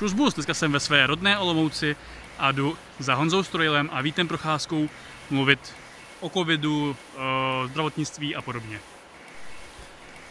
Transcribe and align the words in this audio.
Šus 0.00 0.12
bus, 0.12 0.34
dneska 0.34 0.54
jsem 0.54 0.72
ve 0.72 0.80
své 0.80 1.06
rodné 1.06 1.38
Olomouci 1.38 1.96
a 2.38 2.52
jdu 2.52 2.76
za 2.98 3.14
Honzou 3.14 3.42
Strojilem 3.42 3.90
a 3.92 4.02
Vítem 4.02 4.28
Procházkou 4.28 4.88
mluvit 5.30 5.74
o 6.20 6.28
covidu, 6.28 6.96
o 7.16 7.68
zdravotnictví 7.68 8.36
a 8.36 8.42
podobně. 8.42 8.80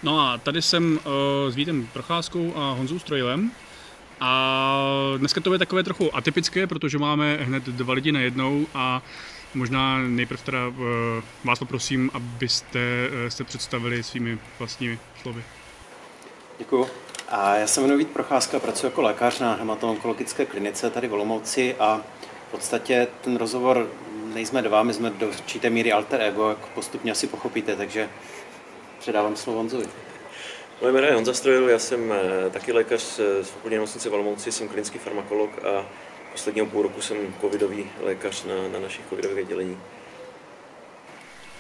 No 0.04 0.20
a 0.20 0.38
tady 0.38 0.62
jsem 0.62 1.00
s 1.50 1.56
Vítem 1.56 1.88
Procházkou 1.94 2.54
a 2.56 2.72
Honzou 2.72 3.00
Strojilem 3.00 3.52
a 4.20 4.74
dneska 5.18 5.42
to 5.42 5.54
je 5.54 5.60
takové 5.60 5.84
trochu 5.84 6.16
atypické, 6.16 6.68
protože 6.68 6.98
máme 6.98 7.38
hned 7.42 7.64
dva 7.64 7.94
lidi 7.94 8.12
na 8.12 8.20
jednou 8.20 8.68
a 8.74 9.02
možná 9.54 9.98
nejprve 9.98 10.44
teda 10.44 10.60
vás 11.44 11.60
poprosím, 11.60 12.12
abyste 12.14 13.10
se 13.28 13.44
představili 13.44 14.04
svými 14.04 14.40
vlastními 14.60 15.00
slovy. 15.22 15.44
Děkuji. 16.60 17.09
A 17.32 17.56
já 17.56 17.68
se 17.68 17.82
jmenuji 17.82 17.98
Vít 17.98 18.12
Procházka, 18.12 18.60
pracuji 18.60 18.88
jako 18.88 19.02
lékař 19.02 19.40
na 19.40 19.54
hematoonkologické 19.54 20.46
klinice 20.46 20.90
tady 20.90 21.08
v 21.08 21.14
Olomouci 21.14 21.76
a 21.80 22.02
v 22.48 22.52
podstatě 22.52 23.08
ten 23.22 23.38
rozhovor 23.38 23.90
nejsme 24.34 24.62
dva, 24.62 24.84
my 24.84 24.94
jsme 24.94 25.10
do 25.10 25.28
určité 25.28 25.70
míry 25.70 25.92
alter 25.92 26.22
ego, 26.22 26.50
jak 26.50 26.58
postupně 26.58 27.12
asi 27.12 27.28
pochopíte, 27.28 27.76
takže 27.76 28.10
předávám 29.00 29.36
slovo 29.36 29.60
Honzovi. 29.60 29.86
Moje 30.82 30.94
jméno 30.94 31.08
je 31.08 31.14
Honza 31.14 31.34
Strojil, 31.34 31.70
já 31.70 31.80
jsem 31.80 32.12
eh, 32.12 32.50
taky 32.50 32.72
lékař 32.72 33.02
z 33.42 33.50
fakultní 33.50 33.76
nemocnice 33.76 34.10
v 34.10 34.14
Olomouci, 34.14 34.52
jsem 34.52 34.68
klinický 34.68 35.00
farmakolog 35.00 35.50
a 35.66 35.86
posledního 36.32 36.66
půl 36.66 36.82
roku 36.82 37.02
jsem 37.02 37.18
covidový 37.42 37.86
lékař 38.02 38.46
na, 38.46 38.68
na 38.74 38.80
našich 38.80 39.06
covidových 39.10 39.44
oddělení. 39.44 39.78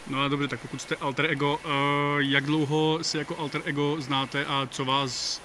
No 0.07 0.21
a 0.21 0.27
dobře, 0.27 0.47
tak 0.47 0.59
pokud 0.59 0.81
jste 0.81 0.95
alter 0.95 1.25
ego, 1.31 1.59
eh, 1.65 1.69
jak 2.19 2.43
dlouho 2.43 2.99
si 3.01 3.17
jako 3.17 3.37
alter 3.37 3.61
ego 3.65 3.95
znáte 3.99 4.45
a 4.45 4.67
co 4.71 4.85
vás 4.85 5.41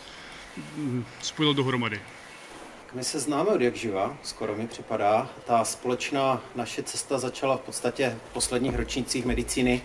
spojilo 1.22 1.54
dohromady? 1.54 2.00
My 2.94 3.04
se 3.04 3.20
známe 3.20 3.50
od 3.50 3.60
jak 3.60 3.76
živa, 3.76 4.16
skoro 4.22 4.54
mi 4.54 4.66
připadá. 4.66 5.28
Ta 5.46 5.64
společná 5.64 6.42
naše 6.54 6.82
cesta 6.82 7.18
začala 7.18 7.56
v 7.56 7.60
podstatě 7.60 8.18
v 8.30 8.32
posledních 8.32 8.74
ročnících 8.74 9.24
medicíny, 9.24 9.82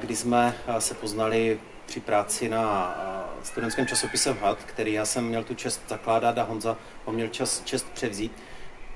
kdy 0.00 0.16
jsme 0.16 0.54
se 0.78 0.94
poznali 0.94 1.60
při 1.86 2.00
práci 2.00 2.48
na 2.48 2.94
studentském 3.42 3.86
časopise 3.86 4.32
HAD, 4.32 4.58
který 4.58 4.92
já 4.92 5.04
jsem 5.04 5.24
měl 5.24 5.44
tu 5.44 5.54
čest 5.54 5.80
zakládat 5.88 6.38
a 6.38 6.42
Honza 6.42 6.76
ho 7.04 7.12
měl 7.12 7.28
čas, 7.28 7.62
čest 7.64 7.86
převzít 7.94 8.32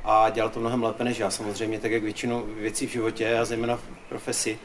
a 0.05 0.31
dělal 0.31 0.51
to 0.51 0.61
mnohem 0.61 0.83
lépe 0.83 1.05
než 1.05 1.19
já 1.19 1.31
samozřejmě, 1.31 1.81
tak 1.81 1.91
jak 1.91 2.03
většinu 2.03 2.47
věcí 2.47 2.87
v 2.87 2.91
životě 2.91 3.39
a 3.39 3.45
zejména 3.45 3.77
v 3.77 3.83
profesi. 4.09 4.59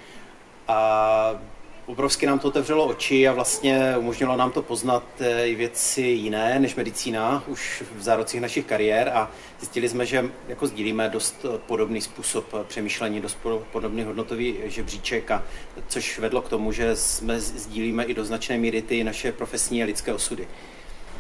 A 0.68 1.42
obrovsky 1.88 2.26
nám 2.26 2.40
to 2.40 2.48
otevřelo 2.48 2.86
oči 2.86 3.28
a 3.28 3.34
vlastně 3.34 3.98
umožnilo 3.98 4.38
nám 4.38 4.52
to 4.52 4.62
poznat 4.62 5.04
eh, 5.20 5.48
i 5.48 5.56
věci 5.56 6.02
jiné 6.02 6.60
než 6.60 6.76
medicína 6.76 7.44
už 7.48 7.84
v 7.98 8.02
zárocích 8.02 8.42
našich 8.42 8.66
kariér 8.66 9.10
a 9.14 9.32
zjistili 9.60 9.90
jsme, 9.90 10.06
že 10.06 10.26
jako 10.48 10.68
sdílíme 10.68 11.10
dost 11.10 11.46
podobný 11.66 12.02
způsob 12.02 12.54
přemýšlení, 12.68 13.22
dost 13.22 13.38
podobný 13.72 14.04
hodnotový 14.04 14.56
žebříček, 14.66 15.32
a 15.32 15.44
což 15.88 16.20
vedlo 16.20 16.42
k 16.42 16.50
tomu, 16.50 16.72
že 16.72 16.96
jsme 16.96 17.40
sdílíme 17.40 18.04
i 18.04 18.14
do 18.14 18.26
značné 18.26 18.58
míry 18.58 18.82
ty 18.82 19.04
naše 19.04 19.32
profesní 19.32 19.84
a 19.84 19.86
lidské 19.86 20.14
osudy. 20.14 20.48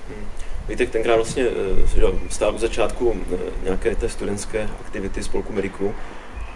Hmm. 0.07 0.27
Víte, 0.67 0.85
tenkrát 0.85 1.15
vlastně 1.15 1.43
eh, 1.97 2.29
stál 2.29 2.55
u 2.55 2.57
začátku 2.57 3.15
eh, 3.33 3.37
nějaké 3.63 3.95
té 3.95 4.09
studentské 4.09 4.69
aktivity 4.79 5.23
spolku 5.23 5.53
Mediku 5.53 5.95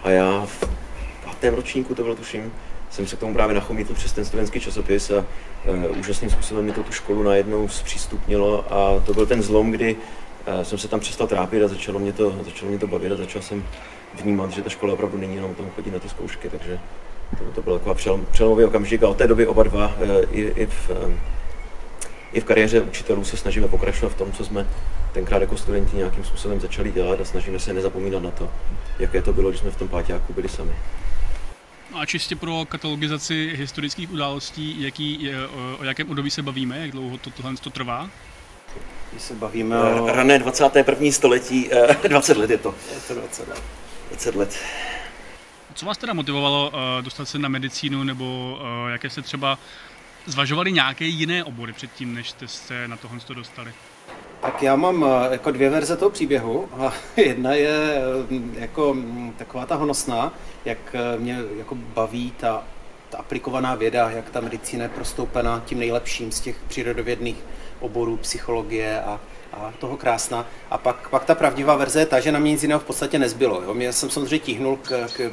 a 0.02 0.10
já 0.10 0.46
v 0.46 0.68
pátém 1.24 1.54
ročníku, 1.54 1.94
to 1.94 2.02
bylo 2.02 2.14
tuším, 2.14 2.52
jsem 2.92 3.06
se 3.06 3.16
k 3.16 3.18
tomu 3.18 3.34
právě 3.34 3.54
nachomítl 3.54 3.94
přes 3.94 4.12
ten 4.12 4.24
studentský 4.24 4.60
časopis 4.60 5.10
a 5.10 5.24
uh, 5.66 5.98
úžasným 5.98 6.30
způsobem 6.30 6.64
mi 6.64 6.72
to 6.72 6.82
tu 6.82 6.92
školu 6.92 7.22
najednou 7.22 7.68
zpřístupnilo 7.68 8.72
a 8.72 9.00
to 9.06 9.14
byl 9.14 9.26
ten 9.26 9.42
zlom, 9.42 9.70
kdy 9.70 9.96
uh, 9.96 10.62
jsem 10.62 10.78
se 10.78 10.88
tam 10.88 11.00
přestal 11.00 11.26
trápit 11.26 11.62
a 11.62 11.68
začalo 11.68 11.98
mě 11.98 12.12
to, 12.12 12.34
začalo 12.44 12.70
mě 12.70 12.78
to 12.78 12.86
bavit 12.86 13.12
a 13.12 13.16
začal 13.16 13.42
jsem 13.42 13.64
vnímat, 14.22 14.50
že 14.50 14.62
ta 14.62 14.70
škola 14.70 14.92
opravdu 14.92 15.18
není 15.18 15.34
jenom 15.34 15.50
o 15.50 15.54
tom 15.54 15.70
chodit 15.70 15.90
na 15.90 15.98
ty 15.98 16.08
zkoušky, 16.08 16.48
takže 16.48 16.80
to, 17.38 17.44
to 17.54 17.62
byl 17.62 17.78
taková 17.78 17.94
přelom, 17.94 18.26
přelomový 18.30 18.64
okamžik 18.64 19.02
a 19.02 19.08
od 19.08 19.16
té 19.16 19.26
doby 19.26 19.46
oba 19.46 19.62
dva 19.62 19.86
uh, 19.86 20.10
i, 20.30 20.40
i, 20.40 20.66
v, 20.66 20.90
uh, 20.90 21.12
i 22.32 22.40
v 22.40 22.44
kariéře 22.44 22.80
učitelů 22.80 23.24
se 23.24 23.36
snažíme 23.36 23.68
pokračovat 23.68 24.12
v 24.12 24.16
tom, 24.16 24.32
co 24.32 24.44
jsme 24.44 24.66
tenkrát 25.12 25.40
jako 25.40 25.56
studenti 25.56 25.96
nějakým 25.96 26.24
způsobem 26.24 26.60
začali 26.60 26.92
dělat 26.92 27.20
a 27.20 27.24
snažíme 27.24 27.58
se 27.58 27.72
nezapomínat 27.72 28.22
na 28.22 28.30
to, 28.30 28.50
jaké 28.98 29.22
to 29.22 29.32
bylo, 29.32 29.48
když 29.50 29.60
jsme 29.60 29.70
v 29.70 29.76
tom 29.76 29.88
páťáku 29.88 30.32
byli 30.32 30.48
sami. 30.48 30.72
No 31.92 31.98
a 31.98 32.06
čistě 32.06 32.36
pro 32.36 32.64
katalogizaci 32.68 33.52
historických 33.56 34.12
událostí, 34.12 34.82
jaký, 34.82 35.30
o 35.78 35.84
jakém 35.84 36.10
období 36.10 36.30
se 36.30 36.42
bavíme, 36.42 36.78
jak 36.78 36.90
dlouho 36.90 37.18
to 37.18 37.30
tohle 37.30 37.56
to 37.56 37.70
trvá? 37.70 38.10
Když 39.10 39.22
se 39.22 39.34
bavíme 39.34 39.78
o... 39.78 40.06
Rané 40.06 40.38
21. 40.38 41.12
století, 41.12 41.70
20 42.08 42.36
let 42.36 42.50
je 42.50 42.58
to. 42.58 42.74
Je 42.94 43.00
to 43.00 43.14
20 43.14 43.48
let. 43.48 43.62
20 44.08 44.34
let. 44.34 44.58
Co 45.74 45.86
vás 45.86 45.98
teda 45.98 46.12
motivovalo 46.12 46.72
dostat 47.00 47.28
se 47.28 47.38
na 47.38 47.48
medicínu, 47.48 48.04
nebo 48.04 48.58
jaké 48.88 49.10
jste 49.10 49.22
třeba 49.22 49.58
zvažovali 50.26 50.72
nějaké 50.72 51.04
jiné 51.04 51.44
obory 51.44 51.72
předtím, 51.72 52.14
než 52.14 52.30
jste 52.30 52.48
se 52.48 52.88
na 52.88 52.96
tohle 52.96 53.18
dostali? 53.34 53.72
Tak 54.42 54.62
já 54.62 54.76
mám 54.76 55.04
eh, 55.04 55.32
jako 55.32 55.50
dvě 55.50 55.70
verze 55.70 55.96
toho 55.96 56.10
příběhu. 56.10 56.68
Jedna 57.16 57.54
je 57.54 58.02
mm, 58.30 58.54
jako 58.58 58.94
mm, 58.94 59.34
taková 59.38 59.66
ta 59.66 59.74
honosná, 59.74 60.34
jak 60.64 60.78
eh, 60.94 61.18
mě 61.18 61.38
jako 61.58 61.74
baví 61.74 62.32
ta, 62.40 62.64
ta 63.10 63.18
aplikovaná 63.18 63.74
věda, 63.74 64.10
jak 64.10 64.30
ta 64.30 64.40
medicína 64.40 64.82
je 64.82 64.88
prostoupena 64.88 65.62
tím 65.66 65.78
nejlepším 65.78 66.32
z 66.32 66.40
těch 66.40 66.56
přírodovědných 66.68 67.36
oborů 67.80 68.16
psychologie 68.16 69.02
a, 69.02 69.20
a 69.52 69.72
toho 69.78 69.96
krásná. 69.96 70.46
A 70.70 70.78
pak, 70.78 71.08
pak 71.08 71.24
ta 71.24 71.34
pravdivá 71.34 71.76
verze 71.76 72.00
je 72.00 72.06
ta, 72.06 72.20
že 72.20 72.32
na 72.32 72.38
mě 72.38 72.50
nic 72.50 72.62
jiného 72.62 72.80
v 72.80 72.84
podstatě 72.84 73.18
nezbylo. 73.18 73.62
Jo. 73.62 73.74
Mě 73.74 73.92
jsem 73.92 74.10
samozřejmě 74.10 74.38
tíhnul 74.38 74.76
k, 74.76 75.06
k, 75.12 75.30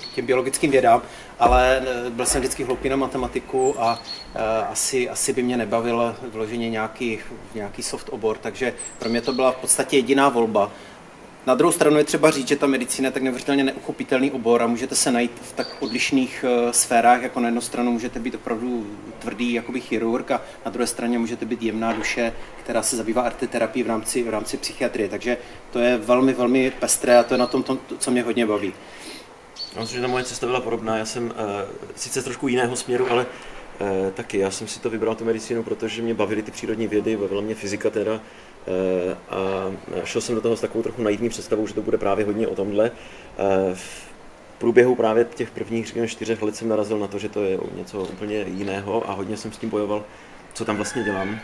k 0.00 0.14
těm 0.14 0.26
biologickým 0.26 0.70
vědám, 0.70 1.02
ale 1.38 1.82
eh, 1.86 2.10
byl 2.10 2.26
jsem 2.26 2.40
vždycky 2.40 2.64
hloupý 2.64 2.88
na 2.88 2.96
matematiku 2.96 3.82
a 3.82 3.98
uh, 4.34 4.40
asi, 4.70 5.08
asi 5.08 5.32
by 5.32 5.42
mě 5.42 5.56
nebavil 5.56 6.16
vloženě 6.32 6.70
nějaký, 6.70 7.18
nějaký 7.54 7.82
soft 7.82 8.08
obor, 8.08 8.38
takže 8.38 8.74
pro 8.98 9.08
mě 9.08 9.20
to 9.20 9.32
byla 9.32 9.52
v 9.52 9.56
podstatě 9.56 9.96
jediná 9.96 10.28
volba. 10.28 10.70
Na 11.46 11.54
druhou 11.54 11.72
stranu 11.72 11.98
je 11.98 12.04
třeba 12.04 12.30
říct, 12.30 12.48
že 12.48 12.56
ta 12.56 12.66
medicína 12.66 13.08
je 13.08 13.12
tak 13.12 13.22
neuvěřitelně 13.22 13.64
neuchopitelný 13.64 14.30
obor 14.30 14.62
a 14.62 14.66
můžete 14.66 14.94
se 14.94 15.10
najít 15.10 15.32
v 15.42 15.52
tak 15.52 15.76
odlišných 15.80 16.44
uh, 16.44 16.70
sférách, 16.70 17.22
jako 17.22 17.40
na 17.40 17.48
jednu 17.48 17.60
stranu 17.60 17.92
můžete 17.92 18.20
být 18.20 18.34
opravdu 18.34 18.86
tvrdý 19.18 19.52
jakoby 19.52 19.80
chirurg 19.80 20.30
a 20.30 20.42
na 20.64 20.70
druhé 20.70 20.86
straně 20.86 21.18
můžete 21.18 21.44
být 21.44 21.62
jemná 21.62 21.92
duše, 21.92 22.32
která 22.64 22.82
se 22.82 22.96
zabývá 22.96 23.22
arteterapií 23.22 23.82
v 23.82 23.86
rámci, 23.86 24.22
v 24.22 24.28
rámci 24.28 24.56
psychiatrie. 24.56 25.08
Takže 25.08 25.36
to 25.72 25.78
je 25.78 25.96
velmi, 25.96 26.32
velmi 26.32 26.70
pestré 26.70 27.18
a 27.18 27.22
to 27.22 27.34
je 27.34 27.38
na 27.38 27.46
tom, 27.46 27.62
to, 27.62 27.78
co 27.98 28.10
mě 28.10 28.22
hodně 28.22 28.46
baví. 28.46 28.72
Já 29.74 29.80
myslím, 29.80 29.96
že 29.96 30.02
ta 30.02 30.08
moje 30.08 30.24
cesta 30.24 30.46
byla 30.46 30.60
podobná. 30.60 30.96
Já 30.96 31.04
jsem 31.04 31.24
uh, 31.24 31.30
sice 31.96 32.22
trošku 32.22 32.48
jiného 32.48 32.76
směru, 32.76 33.10
ale 33.10 33.26
uh, 33.80 34.10
taky. 34.14 34.38
Já 34.38 34.50
jsem 34.50 34.68
si 34.68 34.80
to 34.80 34.90
vybral 34.90 35.14
tu 35.14 35.24
medicínu, 35.24 35.62
protože 35.62 36.02
mě 36.02 36.14
bavily 36.14 36.42
ty 36.42 36.50
přírodní 36.50 36.86
vědy, 36.86 37.16
bavila 37.16 37.40
mě 37.40 37.54
fyzika 37.54 37.90
teda. 37.90 38.20
Eh, 38.66 39.16
a 39.30 39.70
šel 40.04 40.20
jsem 40.20 40.34
do 40.34 40.40
toho 40.40 40.56
s 40.56 40.60
takovou 40.60 40.82
trochu 40.82 41.02
naivní 41.02 41.28
představou, 41.28 41.66
že 41.66 41.74
to 41.74 41.82
bude 41.82 41.98
právě 41.98 42.24
hodně 42.24 42.48
o 42.48 42.54
tomhle. 42.54 42.90
Eh, 42.90 43.74
v 43.74 44.10
průběhu 44.58 44.94
právě 44.94 45.24
těch 45.24 45.50
prvních, 45.50 45.86
řekněme, 45.86 46.08
čtyřech 46.08 46.42
let 46.42 46.56
jsem 46.56 46.68
narazil 46.68 46.98
na 46.98 47.06
to, 47.06 47.18
že 47.18 47.28
to 47.28 47.44
je 47.44 47.58
něco 47.76 48.02
úplně 48.02 48.44
jiného 48.48 49.10
a 49.10 49.12
hodně 49.12 49.36
jsem 49.36 49.52
s 49.52 49.58
tím 49.58 49.70
bojoval, 49.70 50.04
co 50.52 50.64
tam 50.64 50.76
vlastně 50.76 51.02
dělám. 51.02 51.40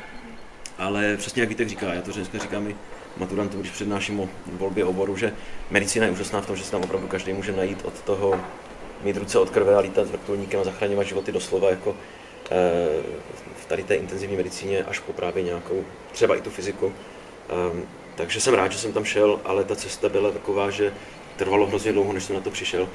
Ale 0.78 1.16
přesně 1.16 1.42
jak 1.42 1.48
Vítek 1.48 1.68
říká, 1.68 1.94
já 1.94 2.02
to 2.02 2.12
dneska 2.12 2.38
říkám 2.38 2.68
i 2.68 2.76
maturantům, 3.16 3.60
když 3.60 3.72
přednáším 3.72 4.20
o 4.20 4.28
volbě 4.52 4.84
oboru, 4.84 5.16
že 5.16 5.32
medicína 5.70 6.06
je 6.06 6.12
úžasná 6.12 6.40
v 6.40 6.46
tom, 6.46 6.56
že 6.56 6.64
se 6.64 6.70
tam 6.70 6.82
opravdu 6.82 7.08
každý 7.08 7.32
může 7.32 7.52
najít 7.52 7.84
od 7.84 8.00
toho 8.00 8.40
mít 9.02 9.16
ruce 9.16 9.38
od 9.38 9.50
krve 9.50 9.74
a 9.74 9.80
lítat 9.80 10.06
s 10.06 10.10
vrtulníkem 10.10 10.60
a 10.60 10.64
zachraňovat 10.64 11.06
životy 11.06 11.32
doslova 11.32 11.70
jako 11.70 11.96
v 13.56 13.66
tady 13.66 13.82
té 13.82 13.94
intenzivní 13.94 14.36
medicíně 14.36 14.84
až 14.84 14.98
po 14.98 15.12
právě 15.12 15.42
nějakou, 15.42 15.84
třeba 16.12 16.36
i 16.36 16.40
tu 16.40 16.50
fyziku. 16.50 16.86
Um, 16.86 17.82
takže 18.14 18.40
jsem 18.40 18.54
rád, 18.54 18.72
že 18.72 18.78
jsem 18.78 18.92
tam 18.92 19.04
šel, 19.04 19.40
ale 19.44 19.64
ta 19.64 19.76
cesta 19.76 20.08
byla 20.08 20.30
taková, 20.30 20.70
že 20.70 20.92
trvalo 21.36 21.66
hrozně 21.66 21.92
dlouho, 21.92 22.12
než 22.12 22.24
jsem 22.24 22.36
na 22.36 22.42
to 22.42 22.50
přišel. 22.50 22.88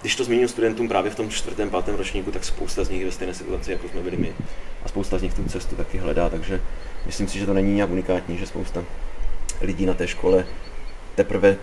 Když 0.00 0.16
to 0.16 0.24
zmíním 0.24 0.48
studentům 0.48 0.88
právě 0.88 1.10
v 1.10 1.14
tom 1.14 1.30
čtvrtém, 1.30 1.70
pátém 1.70 1.94
ročníku, 1.94 2.30
tak 2.30 2.44
spousta 2.44 2.84
z 2.84 2.90
nich 2.90 3.00
je 3.00 3.06
ve 3.06 3.12
stejné 3.12 3.34
situaci, 3.34 3.72
jako 3.72 3.88
jsme 3.88 4.00
byli 4.00 4.16
my. 4.16 4.34
A 4.84 4.88
spousta 4.88 5.18
z 5.18 5.22
nich 5.22 5.34
tu 5.34 5.44
cestu 5.44 5.76
taky 5.76 5.98
hledá, 5.98 6.28
takže 6.28 6.60
myslím 7.06 7.28
si, 7.28 7.38
že 7.38 7.46
to 7.46 7.54
není 7.54 7.74
nějak 7.74 7.90
unikátní, 7.90 8.38
že 8.38 8.46
spousta 8.46 8.84
lidí 9.60 9.86
na 9.86 9.94
té 9.94 10.08
škole 10.08 10.46
teprve 11.14 11.56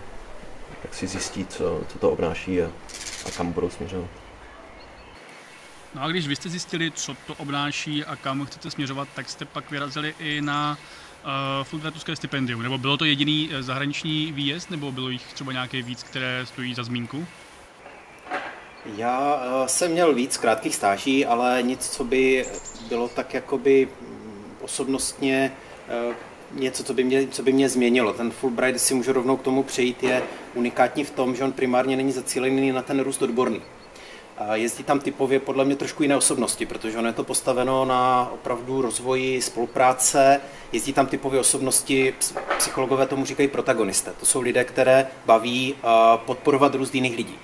tak 0.81 0.94
si 0.94 1.07
zjistí, 1.07 1.45
co, 1.45 1.81
co 1.88 2.00
to 2.00 2.12
obnáší 2.12 2.62
a, 2.62 2.72
a 3.25 3.31
kam 3.38 3.51
budou 3.51 3.69
směřovat. 3.69 4.10
No 5.95 6.04
a 6.04 6.07
když 6.07 6.28
vy 6.28 6.36
jste 6.36 6.50
zjistili, 6.50 6.92
co 6.92 7.16
to 7.28 7.36
obnáší 7.36 8.06
a 8.06 8.16
kam 8.16 8.45
chcete 8.45 8.72
směřovat, 8.72 9.07
tak 9.16 9.30
jste 9.30 9.45
pak 9.45 9.72
vyrazili 9.72 10.16
i 10.19 10.42
na 10.42 10.78
uh, 11.24 11.63
Fulbrightovské 11.63 12.16
stipendium. 12.16 12.63
Nebo 12.63 12.78
bylo 12.78 12.98
to 12.98 13.06
jediný 13.06 13.50
eh, 13.51 13.63
zahraniční 13.63 14.31
výjezd, 14.31 14.72
nebo 14.72 14.92
bylo 14.92 15.10
jich 15.10 15.34
třeba 15.34 15.51
nějaké 15.51 15.81
víc, 15.81 16.04
které 16.04 16.45
stojí 16.45 16.74
za 16.74 16.84
zmínku? 16.84 17.25
Já 18.98 19.36
uh, 19.36 19.68
jsem 19.68 19.92
měl 19.92 20.13
víc 20.13 20.38
krátkých 20.38 20.75
stáží, 20.75 21.25
ale 21.25 21.63
nic, 21.63 21.90
co 21.90 22.04
by 22.04 22.45
bylo 22.90 23.07
tak 23.07 23.33
jakoby 23.33 23.88
mm, 24.01 24.44
osobnostně 24.62 25.51
uh, 26.07 26.16
něco, 26.51 26.83
co 26.83 26.94
by, 26.94 27.04
mě, 27.04 27.28
co 27.28 27.44
by 27.44 27.54
mě 27.54 27.69
změnilo. 27.69 28.13
Ten 28.13 28.31
Fulbright, 28.31 28.80
si 28.80 28.94
můžu 28.94 29.13
rovnou 29.13 29.38
k 29.38 29.44
tomu 29.44 29.63
přejít, 29.63 30.04
je 30.04 30.24
unikátní 30.54 31.04
v 31.04 31.12
tom, 31.12 31.36
že 31.36 31.44
on 31.44 31.51
primárně 31.51 31.98
není 31.98 32.12
zacílený 32.12 32.72
na 32.72 32.81
ten 32.81 33.00
růst 33.00 33.22
odborný. 33.22 33.62
Jezdí 34.54 34.84
tam 34.84 35.00
typově 35.00 35.39
podle 35.39 35.66
mě 35.66 35.75
trošku 35.75 36.04
jiné 36.04 36.16
osobnosti, 36.16 36.66
protože 36.66 36.98
ono 36.98 37.07
je 37.07 37.13
to 37.13 37.24
postaveno 37.24 37.86
na 37.86 38.30
opravdu 38.34 38.81
rozvoji 38.81 39.42
spolupráce, 39.42 40.42
jezdí 40.72 40.94
tam 40.94 41.07
typově 41.07 41.39
osobnosti, 41.39 42.13
psychologové 42.57 43.06
tomu 43.06 43.25
říkají 43.25 43.48
protagonisté. 43.48 44.13
To 44.19 44.25
jsou 44.25 44.42
lidé, 44.42 44.63
které 44.63 45.07
baví 45.25 45.75
podporovat 46.25 46.75
růst 46.75 46.95
jiných 46.95 47.18
lidí. 47.18 47.36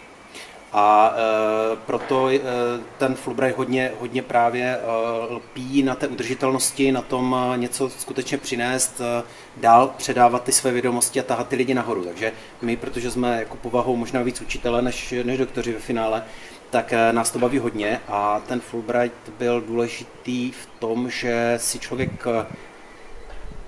A 0.74 1.16
e, 1.16 1.76
proto 1.86 2.30
e, 2.30 2.40
ten 2.98 3.16
Fulbright 3.16 3.58
hodně, 3.58 3.92
hodně 4.00 4.22
právě 4.22 4.64
e, 4.64 4.80
lpí 5.34 5.84
na 5.84 5.96
té 5.96 6.08
udržitelnosti, 6.08 6.92
na 6.92 7.02
tom 7.02 7.36
něco 7.56 7.90
skutečně 7.90 8.38
přinést, 8.38 9.02
dál 9.58 9.94
předávat 9.98 10.44
ty 10.44 10.52
své 10.52 10.72
vědomosti 10.72 11.20
a 11.20 11.24
tahat 11.24 11.48
ty 11.48 11.56
lidi 11.56 11.74
nahoru. 11.74 12.04
Takže 12.04 12.32
my, 12.62 12.78
protože 12.78 13.12
jsme 13.12 13.40
jako 13.40 13.58
povahou 13.58 13.96
možná 13.96 14.22
víc 14.22 14.42
učitele 14.42 14.82
než, 14.82 15.14
než 15.24 15.38
doktoři 15.38 15.74
ve 15.74 15.80
finále, 15.80 16.24
tak 16.74 16.94
e, 16.94 17.14
nás 17.14 17.32
to 17.32 17.40
baví 17.40 17.60
hodně 17.60 18.02
a 18.08 18.42
ten 18.48 18.60
Fulbright 18.60 19.30
byl 19.38 19.62
důležitý 19.62 20.52
v 20.52 20.68
tom, 20.80 21.10
že 21.10 21.54
si 21.58 21.80
člověk 21.80 22.28
e, 22.28 22.46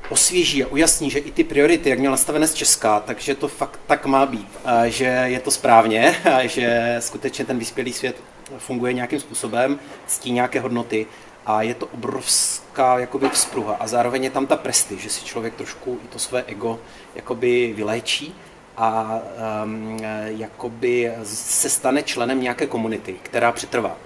osvěží 0.10 0.64
a 0.64 0.68
ujasní, 0.68 1.10
že 1.10 1.20
i 1.20 1.32
ty 1.32 1.44
priority, 1.44 1.90
jak 1.90 2.00
měl 2.00 2.12
nastavené 2.12 2.48
z 2.48 2.54
Česka, 2.54 3.00
takže 3.00 3.36
to 3.36 3.48
fakt 3.48 3.80
tak 3.88 4.06
má 4.06 4.26
být, 4.26 4.48
že 4.86 5.06
je 5.06 5.40
to 5.40 5.52
správně, 5.52 6.16
že 6.44 6.98
skutečně 7.00 7.46
ten 7.46 7.60
vyspělý 7.60 7.94
svět 7.94 8.16
funguje 8.58 8.94
nějakým 8.94 9.20
způsobem, 9.20 9.80
ctí 10.08 10.32
nějaké 10.32 10.60
hodnoty 10.60 11.06
a 11.46 11.62
je 11.62 11.74
to 11.74 11.86
obrovská 11.86 13.00
jakoby 13.00 13.30
vzpruha. 13.30 13.76
A 13.80 13.88
zároveň 13.88 14.24
je 14.24 14.30
tam 14.30 14.48
ta 14.48 14.56
presty, 14.56 14.98
že 15.00 15.10
si 15.10 15.26
člověk 15.26 15.56
trošku 15.56 16.00
i 16.04 16.08
to 16.08 16.20
své 16.20 16.44
ego 16.44 16.80
jakoby 17.16 17.74
vyléčí 17.76 18.36
a 18.78 19.20
um, 19.64 20.00
jakoby 20.26 21.14
se 21.24 21.70
stane 21.70 22.04
členem 22.04 22.42
nějaké 22.42 22.68
komunity, 22.68 23.16
která 23.24 23.52
přetrvá. 23.52 23.98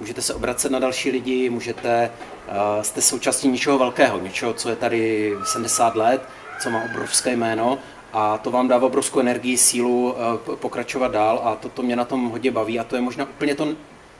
Můžete 0.00 0.22
se 0.22 0.34
obracet 0.34 0.72
na 0.72 0.78
další 0.78 1.10
lidi, 1.10 1.50
můžete, 1.50 2.10
uh, 2.48 2.82
jste 2.82 3.00
součástí 3.00 3.48
něčeho 3.48 3.78
velkého, 3.78 4.18
něčeho, 4.18 4.54
co 4.54 4.68
je 4.68 4.76
tady 4.76 5.32
70 5.44 5.96
let, 5.96 6.22
co 6.62 6.70
má 6.70 6.82
obrovské 6.90 7.32
jméno 7.32 7.78
a 8.12 8.38
to 8.38 8.50
vám 8.50 8.68
dává 8.68 8.86
obrovskou 8.86 9.20
energii, 9.20 9.58
sílu 9.58 10.12
uh, 10.46 10.56
pokračovat 10.56 11.12
dál 11.12 11.40
a 11.44 11.54
to, 11.54 11.68
to 11.68 11.82
mě 11.82 11.96
na 11.96 12.04
tom 12.04 12.30
hodně 12.30 12.50
baví 12.50 12.80
a 12.80 12.84
to 12.84 12.96
je 12.96 13.02
možná 13.02 13.24
úplně 13.24 13.54
to 13.54 13.68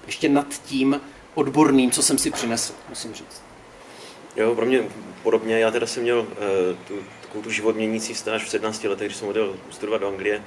ještě 0.06 0.28
nad 0.28 0.46
tím 0.66 1.00
odborným, 1.34 1.90
co 1.90 2.02
jsem 2.02 2.18
si 2.18 2.30
přinesl, 2.30 2.72
musím 2.88 3.14
říct. 3.14 3.42
Jo, 4.36 4.54
pro 4.54 4.66
mě 4.66 4.82
podobně. 5.22 5.58
Já 5.58 5.70
teda 5.70 5.86
jsem 5.86 6.02
měl 6.02 6.18
uh, 6.18 6.26
tu, 6.88 6.94
takovou 7.28 7.44
tu 7.44 7.50
život 7.50 7.76
měnící 7.76 8.14
stáž 8.14 8.44
v 8.44 8.48
17 8.48 8.84
letech, 8.84 9.08
když 9.08 9.16
jsem 9.16 9.28
odjel 9.28 9.56
studovat 9.70 10.00
do 10.00 10.08
Anglie, 10.08 10.42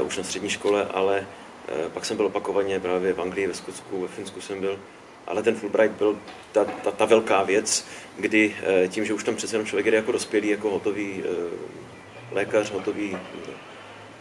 uh, 0.00 0.06
už 0.06 0.16
na 0.16 0.24
střední 0.24 0.50
škole, 0.50 0.86
ale 0.94 1.26
Eh, 1.70 1.88
pak 1.88 2.04
jsem 2.04 2.16
byl 2.16 2.26
opakovaně 2.26 2.80
právě 2.80 3.12
v 3.12 3.20
Anglii, 3.20 3.46
ve 3.46 3.54
Skotsku, 3.54 4.00
ve 4.00 4.08
Finsku 4.08 4.40
jsem 4.40 4.60
byl. 4.60 4.78
Ale 5.26 5.42
ten 5.42 5.54
Fulbright 5.54 5.94
byl 5.94 6.18
ta, 6.52 6.64
ta, 6.64 6.90
ta 6.90 7.04
velká 7.04 7.42
věc, 7.42 7.86
kdy 8.18 8.56
eh, 8.62 8.88
tím, 8.88 9.04
že 9.04 9.14
už 9.14 9.24
tam 9.24 9.36
přece 9.36 9.54
jenom 9.54 9.66
člověk 9.66 9.86
je 9.86 9.94
jako 9.94 10.12
dospělý, 10.12 10.48
jako 10.48 10.70
hotový 10.70 11.22
eh, 11.24 12.34
lékař, 12.34 12.70
hotový 12.70 13.18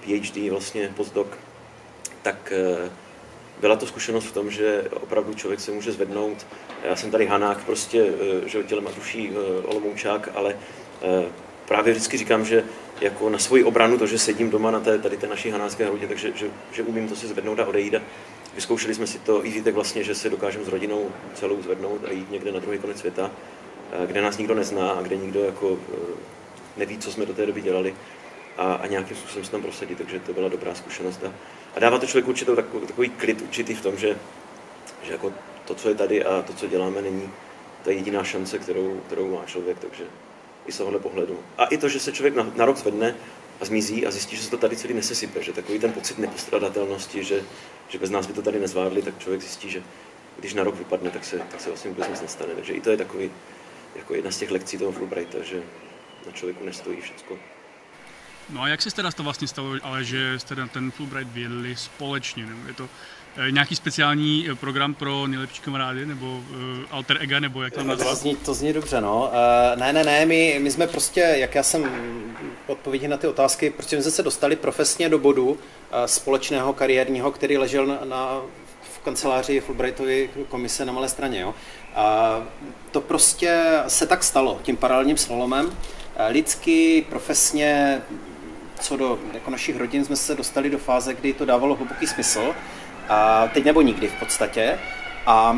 PhD, 0.01 0.49
vlastně 0.51 0.93
postdoc, 0.95 1.27
tak 2.21 2.53
byla 3.59 3.75
to 3.75 3.87
zkušenost 3.87 4.25
v 4.25 4.31
tom, 4.31 4.51
že 4.51 4.83
opravdu 5.01 5.33
člověk 5.33 5.59
se 5.59 5.71
může 5.71 5.91
zvednout. 5.91 6.47
Já 6.83 6.95
jsem 6.95 7.11
tady 7.11 7.25
Hanák, 7.25 7.63
prostě, 7.63 8.05
že 8.45 8.63
tělem 8.63 8.87
a 8.87 8.91
duší 8.91 9.31
Olomoučák, 9.63 10.29
ale 10.35 10.57
právě 11.69 11.93
vždycky 11.93 12.17
říkám, 12.17 12.45
že 12.45 12.63
jako 13.01 13.29
na 13.29 13.37
svoji 13.37 13.63
obranu 13.63 13.97
to, 13.97 14.07
že 14.07 14.19
sedím 14.19 14.49
doma 14.49 14.71
na 14.71 14.79
té, 14.79 14.99
tady 14.99 15.17
té 15.17 15.27
naší 15.27 15.49
hanácké 15.49 15.85
hrudě, 15.85 16.07
takže 16.07 16.31
že, 16.35 16.47
že 16.71 16.83
umím 16.83 17.09
to 17.09 17.15
si 17.15 17.27
zvednout 17.27 17.59
a 17.59 17.65
odejít. 17.65 17.95
Vyzkoušeli 18.55 18.95
jsme 18.95 19.07
si 19.07 19.19
to 19.19 19.45
i 19.45 19.51
víte 19.51 19.71
vlastně, 19.71 20.03
že 20.03 20.15
se 20.15 20.29
dokážeme 20.29 20.65
s 20.65 20.67
rodinou 20.67 21.11
celou 21.33 21.61
zvednout 21.61 22.01
a 22.05 22.11
jít 22.11 22.31
někde 22.31 22.51
na 22.51 22.59
druhý 22.59 22.79
konec 22.79 22.99
světa, 22.99 23.31
eh, 23.91 24.07
kde 24.07 24.21
nás 24.21 24.37
nikdo 24.37 24.55
nezná 24.55 24.89
a 24.89 25.01
kde 25.01 25.15
nikdo 25.15 25.43
jako 25.43 25.77
eh, 25.93 25.97
neví, 26.77 26.97
co 26.97 27.11
jsme 27.11 27.25
do 27.25 27.33
té 27.33 27.45
doby 27.45 27.61
dělali 27.61 27.95
a, 28.57 28.73
a 28.73 28.87
nějakým 28.87 29.17
způsobem 29.17 29.45
se 29.45 29.51
tam 29.51 29.61
prosadit, 29.61 29.97
takže 29.97 30.19
to 30.19 30.33
byla 30.33 30.49
dobrá 30.49 30.75
zkušenost. 30.75 31.23
A, 31.23 31.33
a 31.75 31.79
dává 31.79 31.99
to 31.99 32.07
člověku 32.07 32.29
určitou 32.29 32.55
takový, 32.55 32.87
takový 32.87 33.09
klid 33.09 33.41
určitý 33.41 33.75
v 33.75 33.81
tom, 33.81 33.97
že, 33.97 34.17
že 35.03 35.11
jako 35.11 35.33
to, 35.65 35.75
co 35.75 35.89
je 35.89 35.95
tady 35.95 36.25
a 36.25 36.41
to, 36.41 36.53
co 36.53 36.67
děláme, 36.67 37.01
není 37.01 37.29
ta 37.83 37.91
jediná 37.91 38.23
šance, 38.23 38.59
kterou, 38.59 39.01
kterou 39.07 39.35
má 39.35 39.45
člověk, 39.45 39.79
takže 39.79 40.03
i 40.65 40.71
z 40.71 40.77
tohohle 40.77 40.99
pohledu. 40.99 41.39
A 41.57 41.65
i 41.65 41.77
to, 41.77 41.89
že 41.89 41.99
se 41.99 42.11
člověk 42.11 42.35
na, 42.35 42.51
na 42.55 42.65
rok 42.65 42.77
zvedne 42.77 43.15
a 43.61 43.65
zmizí 43.65 44.05
a 44.05 44.11
zjistí, 44.11 44.35
že 44.35 44.43
se 44.43 44.49
to 44.49 44.57
tady 44.57 44.75
celý 44.75 44.93
nesesype, 44.93 45.43
že 45.43 45.53
takový 45.53 45.79
ten 45.79 45.91
pocit 45.93 46.17
nepostradatelnosti, 46.17 47.23
že, 47.23 47.43
že 47.89 47.99
bez 47.99 48.09
nás 48.09 48.27
by 48.27 48.33
to 48.33 48.41
tady 48.41 48.59
nezvládli, 48.59 49.01
tak 49.01 49.19
člověk 49.19 49.41
zjistí, 49.41 49.69
že 49.69 49.83
když 50.39 50.53
na 50.53 50.63
rok 50.63 50.75
vypadne, 50.75 51.11
tak 51.11 51.25
se, 51.25 51.39
tak 51.51 51.61
se 51.61 51.69
vlastně 51.69 51.89
vůbec 51.89 52.09
nic 52.09 52.21
nestane. 52.21 52.53
Takže 52.55 52.73
i 52.73 52.81
to 52.81 52.91
je 52.91 52.97
takový, 52.97 53.31
jako 53.95 54.13
jedna 54.13 54.31
z 54.31 54.37
těch 54.37 54.51
lekcí 54.51 54.77
toho 54.77 54.91
Fulbrighta, 54.91 55.37
že 55.43 55.63
na 56.25 56.31
člověku 56.31 56.65
nestojí 56.65 57.01
všechno. 57.01 57.37
No 58.49 58.61
a 58.61 58.67
jak 58.67 58.81
se 58.81 58.95
teda 58.95 59.11
to 59.11 59.23
vlastně 59.23 59.47
stalo, 59.47 59.75
ale 59.83 60.03
že 60.03 60.39
jste 60.39 60.55
ten 60.55 60.91
Fulbright 60.91 61.31
věděli 61.31 61.75
společně? 61.75 62.45
Nebo 62.45 62.67
je 62.67 62.73
to 62.73 62.89
nějaký 63.49 63.75
speciální 63.75 64.47
eh, 64.51 64.55
program 64.55 64.93
pro 64.93 65.27
nejlepší 65.27 65.61
kamarády, 65.61 66.05
nebo 66.05 66.25
uh, 66.25 66.43
alter 66.91 67.17
ega, 67.19 67.39
nebo 67.39 67.63
jak 67.63 67.73
to 67.73 67.83
nazvat? 67.83 68.09
To 68.09 68.15
zní, 68.15 68.35
to 68.35 68.53
zní 68.53 68.73
dobře, 68.73 69.01
no. 69.01 69.31
Uh, 69.73 69.79
ne, 69.79 69.93
ne, 69.93 70.03
ne, 70.03 70.25
my, 70.25 70.59
my 70.61 70.71
jsme 70.71 70.87
prostě, 70.87 71.19
jak 71.19 71.55
já 71.55 71.63
jsem 71.63 71.91
odpovědi 72.67 73.07
na 73.07 73.17
ty 73.17 73.27
otázky, 73.27 73.69
prostě 73.69 74.01
jsme 74.01 74.11
se 74.11 74.23
dostali 74.23 74.55
profesně 74.55 75.09
do 75.09 75.19
bodu 75.19 75.49
uh, 75.49 75.57
společného 76.05 76.73
kariérního, 76.73 77.31
který 77.31 77.57
ležel 77.57 77.85
na, 77.85 77.99
na 78.03 78.41
v 78.81 78.99
kanceláři 78.99 79.59
Fulbrightovy 79.59 80.29
komise 80.49 80.85
na 80.85 80.93
Malé 80.93 81.09
straně. 81.09 81.39
Jo. 81.39 81.55
A 81.95 82.37
to 82.91 83.01
prostě 83.01 83.63
se 83.87 84.07
tak 84.07 84.23
stalo 84.23 84.59
tím 84.63 84.77
paralelním 84.77 85.17
slalomem. 85.17 85.77
Lidsky, 86.29 87.05
profesně, 87.09 88.01
co 88.79 88.97
do 88.97 89.19
jako 89.33 89.51
našich 89.51 89.77
rodin 89.77 90.05
jsme 90.05 90.15
se 90.15 90.35
dostali 90.35 90.69
do 90.69 90.77
fáze, 90.77 91.13
kdy 91.13 91.33
to 91.33 91.45
dávalo 91.45 91.75
hluboký 91.75 92.07
smysl 92.07 92.55
a 93.09 93.47
teď 93.53 93.65
nebo 93.65 93.81
nikdy 93.81 94.07
v 94.07 94.19
podstatě. 94.19 94.79
A 95.25 95.57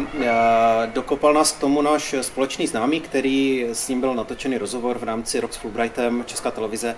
dokopal 0.94 1.34
nás 1.34 1.52
k 1.52 1.60
tomu 1.60 1.82
náš 1.82 2.16
společný 2.22 2.68
známý, 2.68 3.02
který 3.02 3.66
s 3.74 3.88
ním 3.88 4.02
byl 4.02 4.16
natočený 4.16 4.58
rozhovor 4.58 4.98
v 4.98 5.04
rámci 5.04 5.40
Rock 5.40 5.54
s 5.54 5.58
Fulbrightem, 5.58 6.24
Česká 6.26 6.52
televize, 6.52 6.96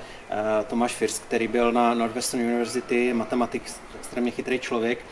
Tomáš 0.67 0.93
First, 0.93 1.23
který 1.23 1.47
byl 1.47 1.71
na 1.71 1.93
Northwestern 1.93 2.43
University, 2.43 3.13
matematik, 3.13 3.63
extrémně 3.99 4.31
chytrý 4.31 4.59
člověk 4.59 5.05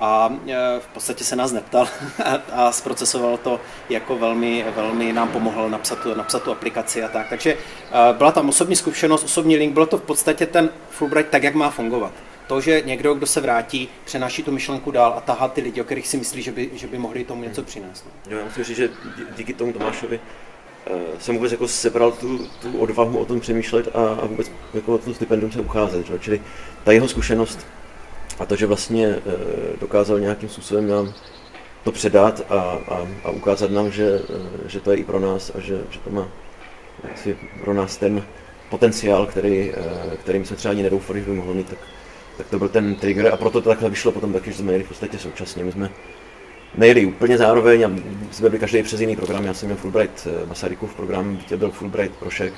a 0.00 0.32
v 0.78 0.86
podstatě 0.86 1.24
se 1.24 1.36
nás 1.36 1.52
neptal 1.52 1.88
a 2.52 2.72
zprocesoval 2.72 3.36
to 3.36 3.60
jako 3.90 4.18
velmi, 4.18 4.64
velmi 4.76 5.12
nám 5.12 5.28
pomohl 5.28 5.70
napsat 5.70 5.98
tu, 5.98 6.14
napsat 6.14 6.42
tu 6.42 6.52
aplikaci 6.52 7.04
a 7.04 7.08
tak. 7.08 7.28
Takže 7.28 7.56
byla 8.12 8.32
tam 8.32 8.48
osobní 8.48 8.76
zkušenost, 8.76 9.24
osobní 9.24 9.56
link, 9.56 9.72
bylo 9.72 9.86
to 9.86 9.98
v 9.98 10.02
podstatě 10.02 10.46
ten 10.46 10.70
Fulbright 10.90 11.30
tak, 11.30 11.42
jak 11.42 11.54
má 11.54 11.70
fungovat 11.70 12.12
to, 12.46 12.60
že 12.60 12.82
někdo, 12.84 13.14
kdo 13.14 13.26
se 13.26 13.40
vrátí, 13.40 13.88
přenáší 14.04 14.42
tu 14.42 14.52
myšlenku 14.52 14.90
dál 14.90 15.14
a 15.16 15.20
tahá 15.20 15.48
ty 15.48 15.60
lidi, 15.60 15.80
o 15.80 15.84
kterých 15.84 16.06
si 16.06 16.16
myslí, 16.16 16.42
že 16.42 16.52
by, 16.52 16.70
že 16.74 16.86
by 16.86 16.98
mohli 16.98 17.24
tomu 17.24 17.42
něco 17.42 17.62
přinést. 17.62 18.04
No. 18.30 18.36
Já 18.36 18.44
musím 18.44 18.64
říct, 18.64 18.76
že 18.76 18.90
díky 19.36 19.54
tomu 19.54 19.72
Tomášovi 19.72 20.20
uh, 20.90 20.96
jsem 21.18 21.34
vůbec 21.34 21.52
jako 21.52 21.68
sebral 21.68 22.12
tu, 22.12 22.46
tu 22.62 22.78
odvahu 22.78 23.18
o 23.18 23.24
tom 23.24 23.40
přemýšlet 23.40 23.88
a, 23.96 24.08
a 24.22 24.26
vůbec 24.26 24.50
jako 24.74 24.94
o 24.94 24.98
to 24.98 25.14
stipendium 25.14 25.52
se 25.52 25.60
ucházet. 25.60 26.06
Že? 26.06 26.18
Čili 26.18 26.42
ta 26.84 26.92
jeho 26.92 27.08
zkušenost 27.08 27.66
a 28.38 28.46
to, 28.46 28.56
že 28.56 28.66
vlastně 28.66 29.08
uh, 29.08 29.22
dokázal 29.80 30.20
nějakým 30.20 30.48
způsobem 30.48 30.88
nám 30.88 31.14
to 31.84 31.92
předat 31.92 32.42
a, 32.48 32.54
a, 32.88 33.08
a 33.24 33.30
ukázat 33.30 33.70
nám, 33.70 33.90
že, 33.90 34.20
uh, 34.20 34.36
že 34.66 34.80
to 34.80 34.90
je 34.90 34.96
i 34.96 35.04
pro 35.04 35.20
nás 35.20 35.52
a 35.54 35.60
že, 35.60 35.80
že 35.90 35.98
to 36.00 36.10
má 36.10 36.28
pro 37.60 37.74
nás 37.74 37.96
ten 37.96 38.24
potenciál, 38.70 39.26
který, 39.26 39.72
kterým 40.22 40.44
se 40.44 40.56
třeba 40.56 40.72
ani 40.72 40.82
nedoufali, 40.82 41.20
že 41.20 41.26
by 41.26 41.32
mohl 41.32 41.54
mít, 41.54 41.68
tak, 41.68 41.78
tak 42.36 42.46
to 42.48 42.58
byl 42.58 42.68
ten 42.68 42.94
trigger 42.94 43.26
a 43.32 43.36
proto 43.36 43.60
to 43.60 43.68
takhle 43.68 43.90
vyšlo 43.90 44.12
potom 44.12 44.32
taky, 44.32 44.52
že 44.52 44.58
jsme 44.58 44.72
jeli 44.72 44.84
v 44.84 44.88
podstatě 44.88 45.18
současně. 45.18 45.64
My 45.64 45.72
jsme 45.72 45.90
nejeli 46.74 47.06
úplně 47.06 47.38
zároveň 47.38 47.84
a 47.84 47.90
jsme 48.30 48.48
byli 48.48 48.60
každý 48.60 48.82
přes 48.82 49.00
jiný 49.00 49.16
program. 49.16 49.44
Já 49.44 49.54
jsem 49.54 49.68
měl 49.68 49.78
Fulbright 49.78 50.26
eh, 50.26 50.46
Masarykův 50.46 50.94
program, 50.94 51.36
Vítě 51.36 51.56
byl 51.56 51.70
Fulbright 51.70 52.16
Prošek, 52.16 52.54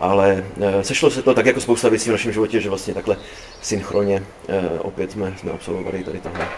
ale 0.00 0.44
eh, 0.60 0.84
sešlo 0.84 1.10
se 1.10 1.22
to 1.22 1.34
tak 1.34 1.46
jako 1.46 1.60
spousta 1.60 1.88
věcí 1.88 2.08
v 2.08 2.12
našem 2.12 2.32
životě, 2.32 2.60
že 2.60 2.68
vlastně 2.68 2.94
takhle 2.94 3.16
synchronně 3.62 4.22
eh, 4.48 4.78
opět 4.78 5.12
jsme, 5.12 5.34
jsme 5.36 5.50
absolvovali 5.50 6.04
tady 6.04 6.20
tohle. 6.20 6.48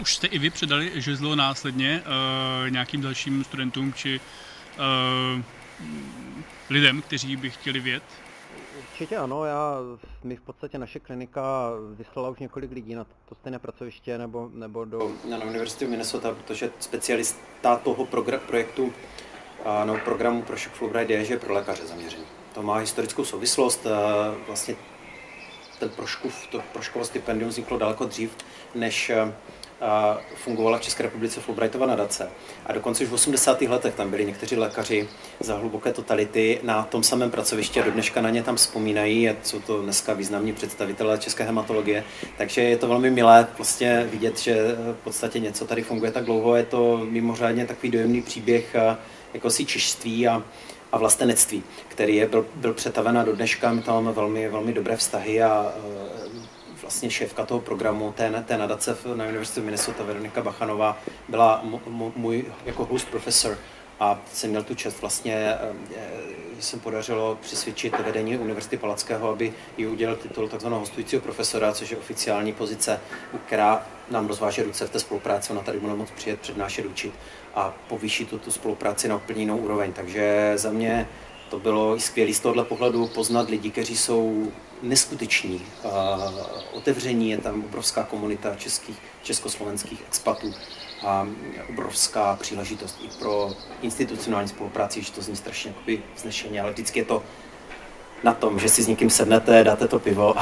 Už 0.00 0.14
jste 0.14 0.26
i 0.26 0.38
vy 0.38 0.50
předali 0.50 0.90
žezlo 0.94 1.36
následně 1.36 2.02
uh, 2.06 2.70
nějakým 2.70 3.00
dalším 3.00 3.44
studentům 3.44 3.92
či 3.92 4.20
uh, 4.20 5.42
lidem, 6.70 7.02
kteří 7.02 7.36
by 7.36 7.50
chtěli 7.50 7.80
vědět 7.80 8.02
Určitě 9.00 9.16
ano, 9.16 9.44
já, 9.44 9.76
my 10.24 10.36
v 10.36 10.40
podstatě 10.40 10.78
naše 10.78 10.98
klinika 10.98 11.70
vyslala 11.94 12.28
už 12.28 12.38
několik 12.38 12.72
lidí 12.72 12.94
na 12.94 13.04
to 13.04 13.34
stejné 13.34 13.58
pracoviště 13.58 14.18
nebo, 14.18 14.50
nebo 14.54 14.84
do... 14.84 15.12
Na 15.28 15.44
univerzitu 15.44 15.88
Minnesota, 15.88 16.34
protože 16.34 16.70
specialista 16.80 17.76
toho 17.76 18.04
progr- 18.04 18.38
projektu 18.38 18.92
no, 19.84 19.98
programu 20.04 20.42
pro 20.42 20.56
Shock 20.56 20.74
Fulbright 20.74 21.10
je, 21.10 21.24
že 21.24 21.34
je 21.34 21.38
pro 21.38 21.54
lékaře 21.54 21.86
zaměřený. 21.86 22.24
to 22.54 22.62
má 22.62 22.76
historickou 22.76 23.24
souvislost. 23.24 23.86
Vlastně 24.46 24.76
ten 25.78 25.88
Proškův, 25.88 26.46
to 26.46 26.62
Proškovo 26.72 27.04
stipendium 27.04 27.50
vzniklo 27.50 27.78
daleko 27.78 28.04
dřív, 28.04 28.36
než 28.74 29.12
fungovala 30.34 30.78
v 30.78 30.80
České 30.80 31.02
republice 31.02 31.40
Fulbrightova 31.40 31.86
nadace. 31.86 32.30
A 32.66 32.72
dokonce 32.72 33.04
už 33.04 33.10
v 33.10 33.14
80. 33.14 33.62
letech 33.62 33.94
tam 33.94 34.10
byli 34.10 34.24
někteří 34.24 34.56
lékaři 34.56 35.08
za 35.40 35.56
hluboké 35.56 35.92
totality 35.92 36.60
na 36.62 36.82
tom 36.82 37.02
samém 37.02 37.30
pracovišti 37.30 37.80
a 37.80 37.84
do 37.84 37.90
dneška 37.90 38.20
na 38.20 38.30
ně 38.30 38.42
tam 38.42 38.56
vzpomínají 38.56 39.28
a 39.28 39.36
jsou 39.42 39.60
to 39.60 39.82
dneska 39.82 40.12
významní 40.12 40.52
představitelé 40.52 41.18
české 41.18 41.44
hematologie. 41.44 42.04
Takže 42.38 42.62
je 42.62 42.76
to 42.76 42.88
velmi 42.88 43.10
milé 43.10 43.46
vlastně 43.56 44.08
vidět, 44.10 44.38
že 44.38 44.76
v 45.00 45.04
podstatě 45.04 45.38
něco 45.38 45.66
tady 45.66 45.82
funguje 45.82 46.12
tak 46.12 46.24
dlouho. 46.24 46.56
Je 46.56 46.64
to 46.64 47.00
mimořádně 47.10 47.66
takový 47.66 47.90
dojemný 47.90 48.22
příběh 48.22 48.76
jako 49.34 49.50
si 49.50 49.64
češství 49.64 50.28
a, 50.28 50.42
a 50.92 50.98
vlastenectví, 50.98 51.62
který 51.88 52.16
je, 52.16 52.28
byl, 52.28 52.46
byl 52.54 52.74
přetaven 52.74 53.18
a 53.18 53.24
do 53.24 53.36
dneška 53.36 53.72
my 53.72 53.82
tam 53.82 53.94
máme 53.94 54.12
velmi, 54.12 54.48
velmi 54.48 54.72
dobré 54.72 54.96
vztahy 54.96 55.42
a 55.42 55.74
vlastně 56.90 57.10
šéfka 57.10 57.46
toho 57.46 57.60
programu 57.60 58.12
té, 58.12 58.44
té 58.46 58.58
nadace 58.58 58.96
na 59.14 59.24
Univerzitě 59.24 59.60
Minnesota, 59.60 60.04
Veronika 60.04 60.42
Bachanová, 60.42 60.98
byla 61.28 61.64
můj 62.16 62.44
jako 62.64 62.84
host 62.84 63.08
profesor 63.08 63.58
a 64.00 64.18
jsem 64.32 64.50
měl 64.50 64.62
tu 64.62 64.74
čest 64.74 65.00
vlastně, 65.00 65.34
eh, 65.34 65.72
že 66.56 66.62
jsem 66.62 66.80
podařilo 66.80 67.38
přesvědčit 67.40 67.98
vedení 67.98 68.38
Univerzity 68.38 68.76
Palackého, 68.76 69.28
aby 69.28 69.52
ji 69.76 69.86
udělal 69.86 70.16
titul 70.16 70.48
tzv. 70.48 70.66
hostujícího 70.66 71.22
profesora, 71.22 71.72
což 71.72 71.90
je 71.90 71.96
oficiální 71.96 72.52
pozice, 72.52 73.00
která 73.46 73.86
nám 74.10 74.26
rozváže 74.26 74.62
ruce 74.62 74.86
v 74.86 74.90
té 74.90 75.00
spolupráci. 75.00 75.52
Ona 75.52 75.62
tady 75.62 75.78
bude 75.78 75.94
moc 75.94 76.10
přijet, 76.10 76.40
přednášet, 76.40 76.86
učit 76.86 77.12
a 77.54 77.74
povýšit 77.88 78.28
tu, 78.28 78.38
tu 78.38 78.50
spolupráci 78.50 79.08
na 79.08 79.16
úplně 79.16 79.40
jinou 79.40 79.56
úroveň. 79.56 79.92
Takže 79.92 80.52
za 80.54 80.70
mě 80.70 81.08
to 81.50 81.58
bylo 81.58 82.00
skvělé 82.00 82.34
z 82.34 82.40
tohohle 82.40 82.64
pohledu 82.64 83.06
poznat 83.06 83.48
lidi, 83.48 83.70
kteří 83.70 83.96
jsou 83.96 84.52
neskuteční, 84.82 85.62
otevření, 86.72 87.30
je 87.30 87.38
tam 87.38 87.64
obrovská 87.64 88.02
komunita 88.02 88.54
českých, 88.54 88.98
československých 89.22 90.02
expatů 90.08 90.54
a 91.06 91.26
obrovská 91.68 92.36
příležitost 92.36 92.98
i 93.04 93.08
pro 93.18 93.52
institucionální 93.82 94.48
spolupráci, 94.48 95.02
že 95.02 95.12
to 95.12 95.22
zní 95.22 95.36
strašně 95.36 95.70
jakoby 95.70 96.02
vznešeně, 96.16 96.60
ale 96.60 96.72
vždycky 96.72 96.98
je 96.98 97.04
to 97.04 97.22
na 98.24 98.34
tom, 98.34 98.58
že 98.58 98.68
si 98.68 98.82
s 98.82 98.88
někým 98.88 99.10
sednete, 99.10 99.64
dáte 99.64 99.88
to 99.88 99.98
pivo 99.98 100.34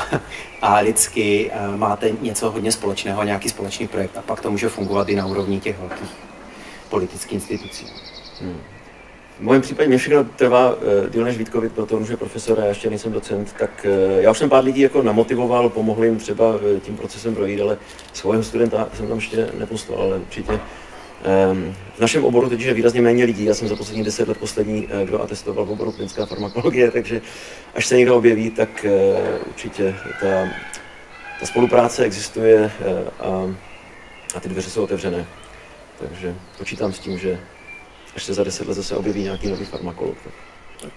a 0.62 0.78
lidsky 0.78 1.50
máte 1.76 2.10
něco 2.20 2.50
hodně 2.50 2.72
společného, 2.72 3.24
nějaký 3.24 3.48
společný 3.48 3.88
projekt 3.88 4.16
a 4.16 4.22
pak 4.22 4.40
to 4.40 4.50
může 4.50 4.68
fungovat 4.68 5.08
i 5.08 5.16
na 5.16 5.26
úrovni 5.26 5.60
těch 5.60 5.78
velkých 5.78 6.10
politických 6.88 7.32
institucí. 7.32 7.86
Hmm. 8.40 8.60
V 9.38 9.42
mém 9.42 9.60
případě 9.60 9.88
mě 9.88 9.98
všechno 9.98 10.24
trvá 10.24 10.74
uh, 10.74 10.82
díl 11.10 11.24
než 11.24 11.38
Vítkovi, 11.38 11.68
protože 11.68 12.04
že 12.04 12.16
profesor 12.16 12.60
a 12.60 12.62
já 12.62 12.68
ještě 12.68 12.90
nejsem 12.90 13.12
docent, 13.12 13.54
tak 13.58 13.86
uh, 13.86 14.20
já 14.20 14.30
už 14.30 14.38
jsem 14.38 14.48
pár 14.48 14.64
lidí 14.64 14.80
jako 14.80 15.02
namotivoval, 15.02 15.68
pomohl 15.68 16.04
jim 16.04 16.16
třeba 16.16 16.54
uh, 16.54 16.60
tím 16.80 16.96
procesem 16.96 17.34
projít, 17.34 17.60
ale 17.60 17.78
svého 18.12 18.42
studenta 18.42 18.88
jsem 18.94 19.08
tam 19.08 19.16
ještě 19.16 19.48
neposlal, 19.58 20.02
ale 20.02 20.18
určitě. 20.18 20.52
Um, 20.52 21.74
v 21.96 22.00
našem 22.00 22.24
oboru 22.24 22.48
teď 22.48 22.60
je 22.60 22.74
výrazně 22.74 23.00
méně 23.00 23.24
lidí, 23.24 23.44
já 23.44 23.54
jsem 23.54 23.68
za 23.68 23.76
poslední 23.76 24.04
deset 24.04 24.28
let 24.28 24.38
poslední, 24.38 24.88
kdo 25.04 25.22
atestoval 25.22 25.64
v 25.64 25.70
oboru 25.70 25.92
klinická 25.92 26.26
farmakologie, 26.26 26.90
takže 26.90 27.20
až 27.74 27.86
se 27.86 27.96
někdo 27.96 28.16
objeví, 28.16 28.50
tak 28.50 28.86
určitě 29.46 29.94
ta, 30.20 30.48
ta 31.40 31.46
spolupráce 31.46 32.04
existuje 32.04 32.70
a, 33.20 33.54
a 34.34 34.40
ty 34.40 34.48
dveře 34.48 34.70
jsou 34.70 34.82
otevřené. 34.82 35.26
Takže 35.98 36.34
počítám 36.58 36.92
s 36.92 36.98
tím, 36.98 37.18
že 37.18 37.38
až 38.18 38.24
se 38.24 38.34
za 38.34 38.44
deset 38.44 38.68
let 38.68 38.74
zase 38.74 38.96
objeví 38.96 39.22
nějaký 39.22 39.48
nový 39.48 39.64
farmakolog. 39.64 40.16
Tak. 40.80 40.92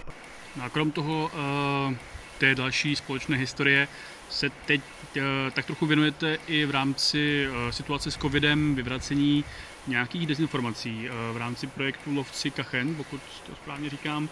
No 0.56 0.64
a 0.64 0.68
krom 0.68 0.90
toho 0.90 1.30
uh, 1.34 1.94
té 2.38 2.54
další 2.54 2.96
společné 2.96 3.36
historie 3.36 3.88
se 4.30 4.50
teď 4.66 4.80
uh, 5.16 5.22
tak 5.52 5.66
trochu 5.66 5.86
věnujete 5.86 6.38
i 6.46 6.66
v 6.66 6.70
rámci 6.70 7.46
uh, 7.48 7.70
situace 7.70 8.10
s 8.10 8.16
covidem, 8.16 8.74
vyvracení 8.74 9.44
nějakých 9.86 10.26
dezinformací 10.26 11.08
v 11.32 11.36
rámci 11.36 11.66
projektu 11.66 12.14
Lovci 12.14 12.50
Kachen, 12.50 12.94
pokud 12.94 13.20
to 13.46 13.54
správně 13.54 13.90
říkám. 13.90 14.28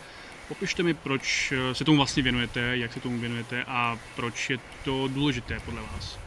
Popište 0.49 0.83
mi, 0.83 0.95
proč 0.95 1.53
se 1.73 1.85
tomu 1.85 1.97
vlastně 1.97 2.23
věnujete, 2.23 2.77
jak 2.77 2.93
se 2.93 3.01
tomu 3.01 3.19
věnujete 3.19 3.65
a 3.65 3.99
proč 4.17 4.51
je 4.51 4.59
to 4.85 5.09
důležité 5.09 5.61
podle 5.65 5.81
vás. 5.93 6.19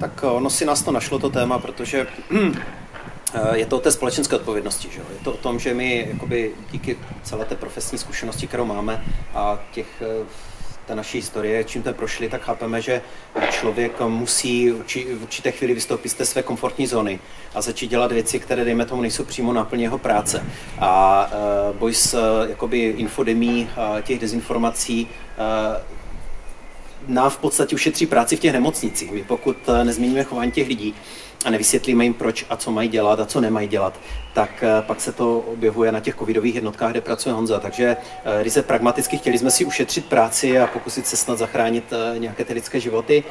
Tak 0.00 0.22
ono 0.22 0.50
si 0.50 0.64
nás 0.64 0.82
to 0.82 0.92
našlo 0.92 1.18
to 1.18 1.30
téma, 1.30 1.58
protože 1.58 2.06
Eh, 2.30 2.52
je 3.54 3.66
to 3.66 3.76
o 3.76 3.80
té 3.80 3.90
společenské 3.90 4.36
odpovědnosti. 4.36 4.88
Že? 4.92 5.00
Je 5.00 5.24
to 5.24 5.32
o 5.32 5.36
tom, 5.36 5.58
že 5.58 5.74
my 5.74 6.08
jakoby, 6.12 6.52
díky 6.70 6.98
celé 7.22 7.44
té 7.44 7.56
profesní 7.56 7.98
zkušenosti, 7.98 8.46
kterou 8.46 8.64
máme 8.64 9.04
a 9.34 9.58
těch 9.72 9.86
eh, 10.02 10.26
té 10.86 10.94
naší 10.94 11.18
historie, 11.18 11.64
čím 11.64 11.82
jsme 11.82 11.92
prošli, 11.92 12.28
tak 12.28 12.42
chápeme, 12.42 12.82
že 12.82 13.02
člověk 13.50 14.00
musí 14.00 14.70
v 14.70 15.22
určité 15.22 15.50
chvíli 15.50 15.74
vystoupit 15.74 16.08
z 16.08 16.14
té 16.14 16.26
své 16.26 16.42
komfortní 16.42 16.86
zóny 16.86 17.20
a 17.54 17.62
začít 17.62 17.86
dělat 17.86 18.12
věci, 18.12 18.40
které, 18.40 18.64
dejme 18.64 18.86
tomu, 18.86 19.02
nejsou 19.02 19.24
přímo 19.24 19.52
náplně 19.52 19.84
jeho 19.84 19.98
práce. 19.98 20.44
A 20.78 21.26
uh, 21.70 21.76
boj 21.76 21.94
s 21.94 22.18
jakoby 22.48 22.78
infodemí 22.78 23.70
těch 24.02 24.18
dezinformací 24.18 25.08
nám 27.08 27.30
v 27.30 27.38
podstatě 27.38 27.74
ušetří 27.74 28.06
práci 28.06 28.36
v 28.36 28.40
těch 28.40 28.52
nemocnicích. 28.52 29.24
Pokud 29.26 29.56
nezměníme 29.84 30.24
chování 30.24 30.52
těch 30.52 30.68
lidí, 30.68 30.94
a 31.46 31.50
nevysvětlíme 31.50 32.04
jim, 32.04 32.14
proč 32.14 32.44
a 32.50 32.56
co 32.56 32.70
mají 32.70 32.88
dělat 32.88 33.20
a 33.20 33.26
co 33.26 33.40
nemají 33.40 33.68
dělat, 33.68 34.00
tak 34.32 34.62
eh, 34.62 34.82
pak 34.82 35.00
se 35.00 35.12
to 35.12 35.38
objevuje 35.38 35.92
na 35.92 36.00
těch 36.00 36.16
covidových 36.16 36.54
jednotkách, 36.54 36.90
kde 36.90 37.00
pracuje 37.00 37.32
Honza. 37.32 37.60
Takže 37.60 37.96
eh, 38.24 38.42
ryze 38.42 38.62
pragmaticky 38.62 39.18
chtěli 39.18 39.38
jsme 39.38 39.50
si 39.50 39.64
ušetřit 39.64 40.06
práci 40.06 40.58
a 40.58 40.66
pokusit 40.66 41.06
se 41.06 41.16
snad 41.16 41.38
zachránit 41.38 41.84
eh, 41.92 42.18
nějaké 42.18 42.44
ty 42.44 42.52
lidské 42.52 42.80
životy. 42.80 43.24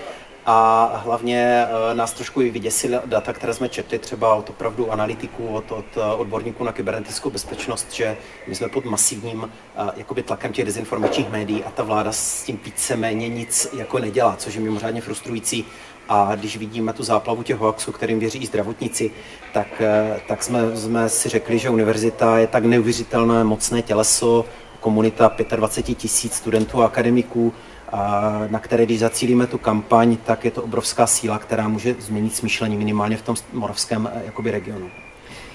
A 0.48 0.92
hlavně 1.04 1.66
nás 1.94 2.14
trošku 2.14 2.42
i 2.42 2.50
vyděsily 2.50 3.00
data, 3.06 3.34
které 3.34 3.54
jsme 3.54 3.70
četli 3.70 4.00
třeba 4.00 4.36
od 4.36 4.50
opravdu 4.50 4.92
analytiků, 4.92 5.48
od, 5.48 5.72
od 5.72 5.86
odborníků 6.18 6.64
na 6.64 6.72
kybernetickou 6.72 7.30
bezpečnost, 7.30 7.94
že 7.94 8.18
my 8.48 8.56
jsme 8.56 8.70
pod 8.70 8.86
masivním 8.86 9.52
jakoby 9.96 10.24
tlakem 10.24 10.54
těch 10.54 10.66
dezinformačních 10.66 11.30
médií 11.30 11.64
a 11.64 11.72
ta 11.72 11.84
vláda 11.84 12.12
s 12.12 12.44
tím 12.44 12.60
víceméně 12.66 13.30
nic 13.30 13.68
jako 13.78 14.00
nedělá, 14.00 14.36
což 14.36 14.56
je 14.56 14.62
mimořádně 14.62 15.02
frustrující 15.02 15.66
a 16.10 16.36
když 16.36 16.58
vidíme 16.58 16.94
tu 16.94 17.04
záplavu 17.04 17.44
těch 17.44 17.58
hoaxů, 17.58 17.92
kterým 17.92 18.20
věří 18.20 18.40
i 18.40 18.46
zdravotníci, 18.46 19.12
tak, 19.54 19.68
eh, 19.82 20.20
tak 20.28 20.44
jsme, 20.44 20.78
jsme 20.78 21.10
si 21.10 21.30
řekli, 21.30 21.60
že 21.60 21.70
univerzita 21.70 22.38
je 22.38 22.48
tak 22.48 22.66
neuvěřitelné 22.66 23.44
mocné 23.44 23.82
těleso, 23.82 24.46
komunita 24.80 25.32
25 25.56 25.96
tisíc 25.96 26.34
studentů 26.34 26.82
a 26.82 26.86
akademiků, 26.86 27.54
a 27.92 28.32
na 28.50 28.60
které, 28.60 28.86
když 28.86 29.00
zacílíme 29.00 29.48
tu 29.48 29.58
kampaň, 29.58 30.18
tak 30.26 30.46
je 30.46 30.52
to 30.52 30.64
obrovská 30.64 31.08
síla, 31.08 31.40
která 31.40 31.68
může 31.68 31.96
změnit 32.00 32.36
smýšlení 32.36 32.78
minimálně 32.78 33.18
v 33.18 33.22
tom 33.22 33.36
moravském 33.54 34.10
eh, 34.14 34.22
jakoby, 34.26 34.52
regionu. 34.52 34.90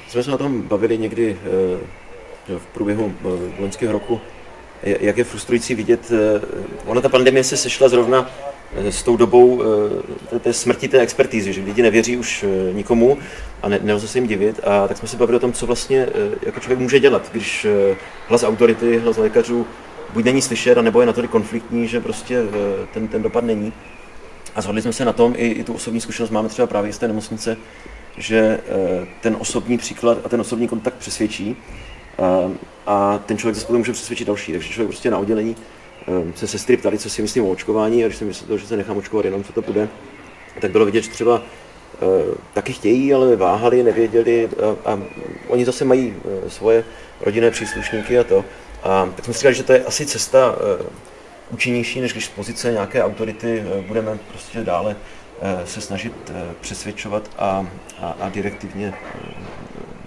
Jsme 0.09 0.23
se 0.23 0.33
o 0.33 0.39
tom 0.39 0.63
bavili 0.63 0.99
někdy 0.99 1.39
eh, 1.43 2.59
v 2.59 2.67
průběhu 2.67 3.13
loňského 3.59 3.93
roku, 3.93 4.21
jak 4.83 5.17
je 5.17 5.25
frustrující 5.25 5.75
vidět, 5.75 6.13
ona 6.87 7.01
ta 7.01 7.09
pandemie 7.09 7.45
se 7.45 7.57
sešla 7.57 7.89
zrovna 7.89 8.31
s 8.77 9.03
tou 9.03 9.17
dobou 9.17 9.63
eh, 10.33 10.39
té 10.39 10.53
smrti 10.53 10.89
té 10.89 11.01
expertízy, 11.01 11.53
že 11.53 11.61
lidi 11.61 11.83
nevěří 11.83 12.17
už 12.17 12.45
eh, 12.45 12.73
nikomu 12.73 13.19
a 13.63 13.69
ne, 13.69 13.81
nelze 13.83 14.09
se 14.09 14.19
jim 14.19 14.27
divit. 14.27 14.61
A 14.65 14.89
tak 14.89 14.97
jsme 14.97 15.09
se 15.09 15.17
bavili 15.17 15.37
o 15.37 15.41
tom, 15.41 15.53
co 15.53 15.67
vlastně 15.67 16.07
jako 16.43 16.61
člověk 16.61 16.79
může 16.79 17.01
dělat, 17.01 17.29
když 17.33 17.67
hlas 18.29 18.43
autority, 18.45 18.99
hlas 18.99 19.17
lékařů 19.17 19.67
buď 20.13 20.25
není 20.25 20.43
slyšet, 20.43 20.79
nebo 20.79 21.01
je 21.01 21.07
natolik 21.07 21.31
konfliktní, 21.31 21.89
že 21.89 22.01
prostě 22.01 22.43
ten, 22.95 23.09
ten 23.09 23.23
dopad 23.23 23.45
není. 23.45 23.73
A 24.55 24.63
shodli 24.63 24.83
jsme 24.83 24.93
se 24.93 25.05
na 25.05 25.13
tom, 25.13 25.35
i, 25.37 25.47
i 25.47 25.65
tu 25.65 25.75
osobní 25.75 26.01
zkušenost 26.01 26.31
máme 26.31 26.49
třeba 26.49 26.67
právě 26.67 26.93
z 26.93 26.99
té 26.99 27.09
nemocnice, 27.09 27.57
že 28.17 28.61
ten 29.21 29.37
osobní 29.39 29.79
příklad 29.79 30.19
a 30.25 30.29
ten 30.29 30.41
osobní 30.41 30.69
kontakt 30.69 30.95
přesvědčí 30.95 31.57
a, 32.87 33.21
ten 33.27 33.39
člověk 33.39 33.55
zase 33.55 33.73
může 33.73 33.93
přesvědčit 33.93 34.27
další. 34.27 34.53
Takže 34.53 34.69
člověk 34.69 34.89
prostě 34.89 35.11
na 35.11 35.19
oddělení 35.19 35.57
se 36.35 36.47
sestry 36.47 36.77
ptali, 36.77 36.99
co 36.99 37.11
si 37.11 37.23
myslím 37.23 37.45
o 37.45 37.51
očkování 37.51 38.05
a 38.05 38.07
když 38.07 38.19
jsem 38.19 38.27
myslel, 38.27 38.59
že 38.59 38.67
se 38.67 38.77
nechám 38.77 38.97
očkovat 38.97 39.25
jenom, 39.25 39.45
co 39.45 39.53
to 39.53 39.63
bude, 39.63 39.89
tak 40.61 40.71
bylo 40.71 40.85
vidět, 40.85 41.05
že 41.05 41.11
třeba 41.11 41.43
eh, 41.43 42.35
taky 42.55 42.73
chtějí, 42.73 43.15
ale 43.15 43.37
váhali, 43.37 43.83
nevěděli 43.83 44.49
a, 44.85 44.93
a 44.93 45.01
oni 45.49 45.65
zase 45.65 45.85
mají 45.85 46.15
eh, 46.17 46.51
svoje 46.51 46.85
rodinné 47.21 47.51
příslušníky 47.51 48.19
a 48.19 48.25
to. 48.25 48.45
A 48.83 49.09
tak 49.17 49.25
jsme 49.25 49.35
si 49.35 49.39
říkali, 49.39 49.55
že 49.55 49.63
to 49.63 49.73
je 49.73 49.85
asi 49.85 50.07
cesta 50.07 50.55
eh, 50.55 50.87
účinnější, 51.51 52.01
než 52.01 52.13
když 52.13 52.25
z 52.25 52.29
pozice 52.29 52.73
nějaké 52.73 53.05
autority 53.05 53.65
budeme 53.87 54.19
prostě 54.29 54.61
dále 54.61 54.97
se 55.65 55.81
snažit 55.81 56.13
přesvědčovat 56.61 57.31
a, 57.39 57.67
a, 58.01 58.17
a 58.21 58.29
direktivně 58.29 58.95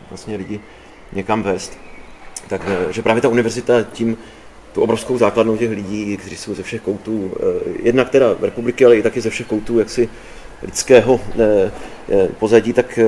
vlastně 0.09 0.35
lidi 0.35 0.59
někam 1.13 1.43
vést. 1.43 1.77
Tak, 2.47 2.61
že 2.89 3.01
právě 3.01 3.21
ta 3.21 3.29
univerzita 3.29 3.83
tím 3.83 4.17
tu 4.73 4.81
obrovskou 4.81 5.17
základnou 5.17 5.57
těch 5.57 5.69
lidí, 5.69 6.17
kteří 6.17 6.35
jsou 6.35 6.55
ze 6.55 6.63
všech 6.63 6.81
koutů, 6.81 7.31
eh, 7.35 7.43
jednak 7.83 8.09
teda 8.09 8.35
republiky, 8.41 8.85
ale 8.85 8.97
i 8.97 9.03
taky 9.03 9.21
ze 9.21 9.29
všech 9.29 9.47
koutů 9.47 9.79
jaksi 9.79 10.09
lidského 10.61 11.21
eh, 11.39 11.71
eh, 12.09 12.27
pozadí, 12.39 12.73
tak 12.73 12.99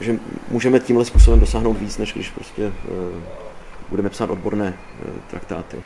že 0.00 0.18
můžeme 0.48 0.80
tímhle 0.80 1.04
způsobem 1.04 1.40
dosáhnout 1.40 1.78
víc, 1.78 1.98
než 1.98 2.12
když 2.12 2.30
prostě 2.30 2.72
budeme 3.88 4.10
psát 4.10 4.30
odborné 4.30 4.78
traktáty. 5.30 5.76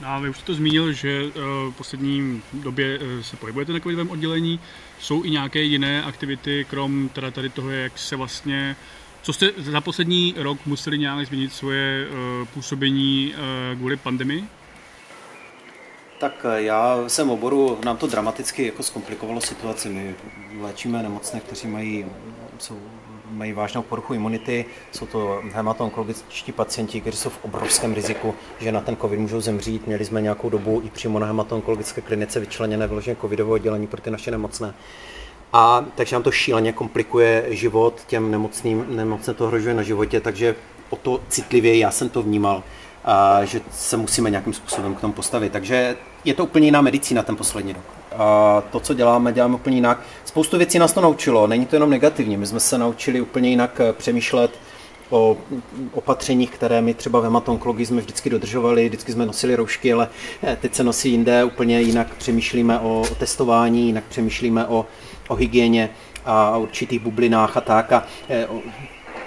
No 0.00 0.08
a 0.08 0.18
vy 0.18 0.28
už 0.28 0.36
jste 0.36 0.46
to 0.46 0.54
zmínil, 0.54 0.92
že 0.92 1.22
v 1.70 1.74
poslední 1.76 2.42
době 2.52 2.98
se 3.20 3.36
pohybujete 3.36 3.72
na 3.72 3.80
covidovém 3.80 4.10
oddělení. 4.10 4.60
Jsou 5.00 5.24
i 5.24 5.30
nějaké 5.30 5.62
jiné 5.62 6.02
aktivity, 6.02 6.66
krom 6.70 7.08
teda 7.12 7.30
tady 7.30 7.48
toho, 7.48 7.70
jak 7.70 7.98
se 7.98 8.16
vlastně 8.16 8.76
co 9.22 9.32
jste 9.32 9.50
za 9.56 9.80
poslední 9.80 10.34
rok 10.36 10.58
museli 10.66 10.98
nějak 10.98 11.26
změnit 11.26 11.52
svoje 11.52 12.06
působení 12.54 13.34
kvůli 13.76 13.96
pandemii? 13.96 14.44
Tak 16.22 16.46
eh, 16.48 16.62
já 16.62 17.08
jsem 17.08 17.30
oboru, 17.30 17.78
nám 17.84 17.96
to 17.96 18.06
dramaticky 18.06 18.66
jako 18.66 18.82
zkomplikovalo 18.82 19.40
situaci. 19.40 19.88
My 19.88 20.14
léčíme 20.60 21.02
nemocné, 21.02 21.40
kteří 21.40 21.68
mají, 21.68 22.06
jsou, 22.58 22.78
mají 23.30 23.52
vážnou 23.52 23.82
poruchu 23.82 24.14
imunity. 24.14 24.64
Jsou 24.92 25.06
to 25.06 25.42
hematoonkologičtí 25.52 26.52
pacienti, 26.52 27.00
kteří 27.00 27.16
jsou 27.16 27.30
v 27.30 27.44
obrovském 27.44 27.94
riziku, 27.94 28.34
že 28.60 28.72
na 28.72 28.80
ten 28.80 28.96
covid 28.96 29.20
můžou 29.20 29.40
zemřít. 29.40 29.86
Měli 29.86 30.04
jsme 30.04 30.22
nějakou 30.22 30.50
dobu 30.50 30.82
i 30.84 30.90
přímo 30.90 31.18
na 31.18 31.26
hematoonkologické 31.26 32.00
klinice 32.00 32.40
vyčleněné 32.40 32.86
vyloženě 32.86 33.16
covidové 33.20 33.52
oddělení 33.52 33.86
pro 33.86 34.00
ty 34.00 34.10
naše 34.10 34.30
nemocné. 34.30 34.74
A 35.52 35.84
takže 35.94 36.16
nám 36.16 36.22
to 36.22 36.30
šíleně 36.30 36.72
komplikuje 36.72 37.46
život 37.48 38.02
těm 38.06 38.30
nemocným, 38.30 38.84
nemocné 38.88 39.34
to 39.34 39.44
ohrožuje 39.44 39.74
na 39.74 39.82
životě, 39.82 40.20
takže 40.20 40.54
o 40.90 40.96
to 40.96 41.20
citlivěji 41.28 41.80
já 41.80 41.90
jsem 41.90 42.08
to 42.08 42.22
vnímal 42.22 42.62
a 43.04 43.44
že 43.44 43.60
se 43.70 43.96
musíme 43.96 44.30
nějakým 44.30 44.52
způsobem 44.52 44.94
k 44.94 45.00
tomu 45.00 45.12
postavit. 45.12 45.52
Takže 45.52 45.96
je 46.24 46.34
to 46.34 46.44
úplně 46.44 46.66
jiná 46.66 46.80
medicína 46.80 47.22
ten 47.22 47.36
poslední 47.36 47.72
rok. 47.72 47.84
A 48.16 48.62
to, 48.70 48.80
co 48.80 48.94
děláme, 48.94 49.32
děláme 49.32 49.54
úplně 49.54 49.76
jinak. 49.76 50.00
Spoustu 50.24 50.58
věcí 50.58 50.78
nás 50.78 50.92
to 50.92 51.00
naučilo, 51.00 51.46
není 51.46 51.66
to 51.66 51.76
jenom 51.76 51.90
negativní. 51.90 52.36
My 52.36 52.46
jsme 52.46 52.60
se 52.60 52.78
naučili 52.78 53.20
úplně 53.20 53.50
jinak 53.50 53.80
eh, 53.80 53.92
přemýšlet 53.92 54.50
o 55.10 55.36
opatřeních, 55.92 56.50
které 56.50 56.82
my 56.82 56.94
třeba 56.94 57.20
v 57.20 57.22
hematonkologii 57.22 57.86
jsme 57.86 58.00
vždycky 58.00 58.30
dodržovali, 58.30 58.88
vždycky 58.88 59.12
jsme 59.12 59.26
nosili 59.26 59.56
roušky, 59.56 59.92
ale 59.92 60.08
eh, 60.42 60.56
teď 60.60 60.74
se 60.74 60.84
nosí 60.84 61.10
jinde, 61.10 61.44
úplně 61.44 61.80
jinak 61.80 62.14
přemýšlíme 62.14 62.78
o, 62.78 63.04
testování, 63.18 63.86
jinak 63.86 64.04
přemýšlíme 64.08 64.66
o, 64.66 64.86
o 65.32 65.34
hygieně 65.34 65.90
a 66.24 66.56
určitých 66.56 67.00
bublinách 67.00 67.56
a 67.56 67.60
tak. 67.60 67.92
A 67.92 68.04
eh, 68.28 68.46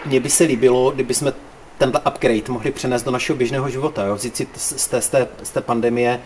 mně 0.05 0.19
by 0.19 0.29
se 0.29 0.43
líbilo, 0.43 0.91
kdyby 0.91 1.13
jsme 1.13 1.33
tenhle 1.77 2.01
upgrade 2.07 2.41
mohli 2.49 2.71
přenést 2.71 3.03
do 3.03 3.11
našeho 3.11 3.37
běžného 3.37 3.69
života. 3.69 4.05
Jo? 4.05 4.15
Vzít 4.15 4.35
si 4.35 4.47
z 4.55 4.87
té, 4.87 5.01
z 5.01 5.09
té, 5.09 5.27
z 5.43 5.49
té 5.49 5.61
pandemie 5.61 6.19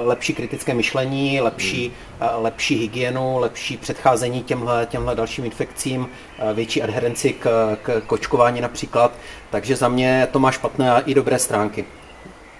uh, 0.00 0.06
lepší 0.08 0.34
kritické 0.34 0.74
myšlení, 0.74 1.40
lepší, 1.40 1.92
uh, 2.20 2.44
lepší 2.44 2.74
hygienu, 2.74 3.38
lepší 3.38 3.76
předcházení 3.76 4.42
těmhle, 4.42 4.86
těmhle 4.90 5.14
dalším 5.14 5.44
infekcím, 5.44 6.08
větší 6.54 6.82
adherenci 6.82 7.32
k, 7.32 7.76
k 7.82 8.02
kočkování 8.06 8.60
například. 8.60 9.12
Takže 9.50 9.76
za 9.76 9.88
mě 9.88 10.28
to 10.32 10.38
má 10.38 10.50
špatné 10.50 11.02
i 11.06 11.14
dobré 11.14 11.38
stránky. 11.38 11.84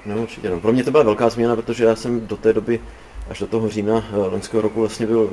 No 0.06 0.16
určitě. 0.16 0.50
No. 0.50 0.60
Pro 0.60 0.72
mě 0.72 0.84
to 0.84 0.90
byla 0.90 1.04
velká 1.04 1.28
změna, 1.28 1.56
protože 1.56 1.84
já 1.84 1.96
jsem 1.96 2.26
do 2.26 2.36
té 2.36 2.52
doby, 2.52 2.80
až 3.30 3.38
do 3.38 3.46
toho 3.46 3.68
října 3.68 4.04
loňského 4.30 4.62
roku 4.62 4.80
vlastně 4.80 5.06
byl 5.06 5.30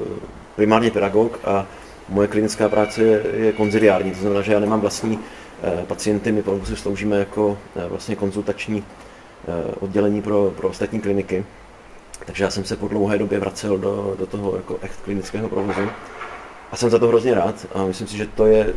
primárně 0.55 0.91
pedagog 0.91 1.39
a 1.43 1.65
moje 2.09 2.27
klinická 2.27 2.69
práce 2.69 3.03
je, 3.03 3.23
je 3.33 3.51
konziliární, 3.51 4.12
to 4.12 4.19
znamená, 4.19 4.41
že 4.41 4.53
já 4.53 4.59
nemám 4.59 4.81
vlastní 4.81 5.19
Eh, 5.65 5.85
pacienty. 5.88 6.31
My 6.31 6.43
si 6.63 6.75
sloužíme 6.75 7.17
jako 7.17 7.57
eh, 7.75 7.88
vlastně 7.88 8.15
konzultační 8.15 8.83
eh, 9.47 9.71
oddělení 9.79 10.21
pro, 10.21 10.53
pro 10.57 10.69
ostatní 10.69 11.01
kliniky. 11.01 11.45
Takže 12.25 12.43
já 12.43 12.50
jsem 12.50 12.63
se 12.63 12.75
po 12.75 12.88
dlouhé 12.88 13.17
době 13.17 13.39
vracel 13.39 13.77
do, 13.77 14.15
do 14.19 14.25
toho 14.25 14.55
jako 14.55 14.77
echt 14.81 15.01
klinického 15.01 15.50
provozu. 15.50 15.89
A 16.71 16.75
jsem 16.75 16.89
za 16.89 17.00
to 17.00 17.07
hrozně 17.07 17.33
rád 17.33 17.55
a 17.73 17.85
myslím 17.85 18.07
si, 18.07 18.17
že 18.17 18.25
to 18.25 18.45
je 18.45 18.73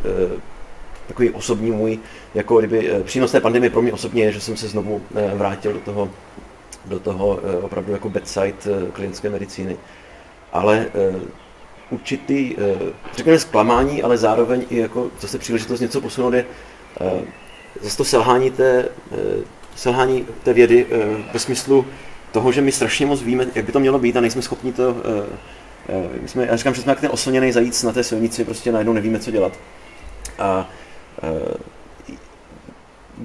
takový 1.07 1.29
osobní 1.29 1.71
můj, 1.71 1.99
jako 2.35 2.59
kdyby 2.59 2.91
přínos 3.03 3.31
té 3.31 3.39
pandemie 3.39 3.69
pro 3.69 3.81
mě 3.81 3.93
osobně 3.93 4.23
je, 4.23 4.31
že 4.31 4.41
jsem 4.41 4.57
se 4.57 4.67
znovu 4.67 5.01
vrátil 5.33 5.73
do 5.73 5.79
toho, 5.79 6.09
do 6.87 6.99
toho 6.99 7.39
opravdu 7.61 7.91
jako 7.91 8.09
bedside 8.09 8.53
klinické 8.93 9.29
medicíny. 9.29 9.77
Ale 10.53 10.85
určitý, 11.89 12.55
řekněme, 13.15 13.39
zklamání, 13.39 14.03
ale 14.03 14.17
zároveň 14.17 14.65
i 14.69 14.77
jako 14.77 15.07
zase 15.21 15.37
příležitost 15.37 15.79
něco 15.79 16.01
posunout 16.01 16.33
je 16.33 16.45
Eh, 17.01 17.21
zase 17.81 17.97
to 17.97 18.03
selhání 18.03 18.51
té, 18.51 18.89
eh, 19.11 19.17
selhání 19.75 20.25
té 20.43 20.53
vědy 20.53 20.85
eh, 20.91 21.23
ve 21.33 21.39
smyslu 21.39 21.85
toho, 22.31 22.51
že 22.51 22.61
my 22.61 22.71
strašně 22.71 23.05
moc 23.05 23.21
víme, 23.21 23.47
jak 23.55 23.65
by 23.65 23.71
to 23.71 23.79
mělo 23.79 23.99
být 23.99 24.17
a 24.17 24.21
nejsme 24.21 24.41
schopni 24.41 24.73
to... 24.73 24.95
My 26.21 26.27
jsme, 26.27 26.45
já 26.45 26.55
říkám, 26.55 26.73
že 26.73 26.81
jsme 26.81 26.91
jak 26.91 26.99
ten 26.99 27.09
oslněný 27.13 27.51
zajíc 27.51 27.83
na 27.83 27.91
té 27.91 28.03
silnici, 28.03 28.45
prostě 28.45 28.71
najednou 28.71 28.93
nevíme, 28.93 29.19
co 29.19 29.31
dělat. 29.31 29.53
A 30.39 30.69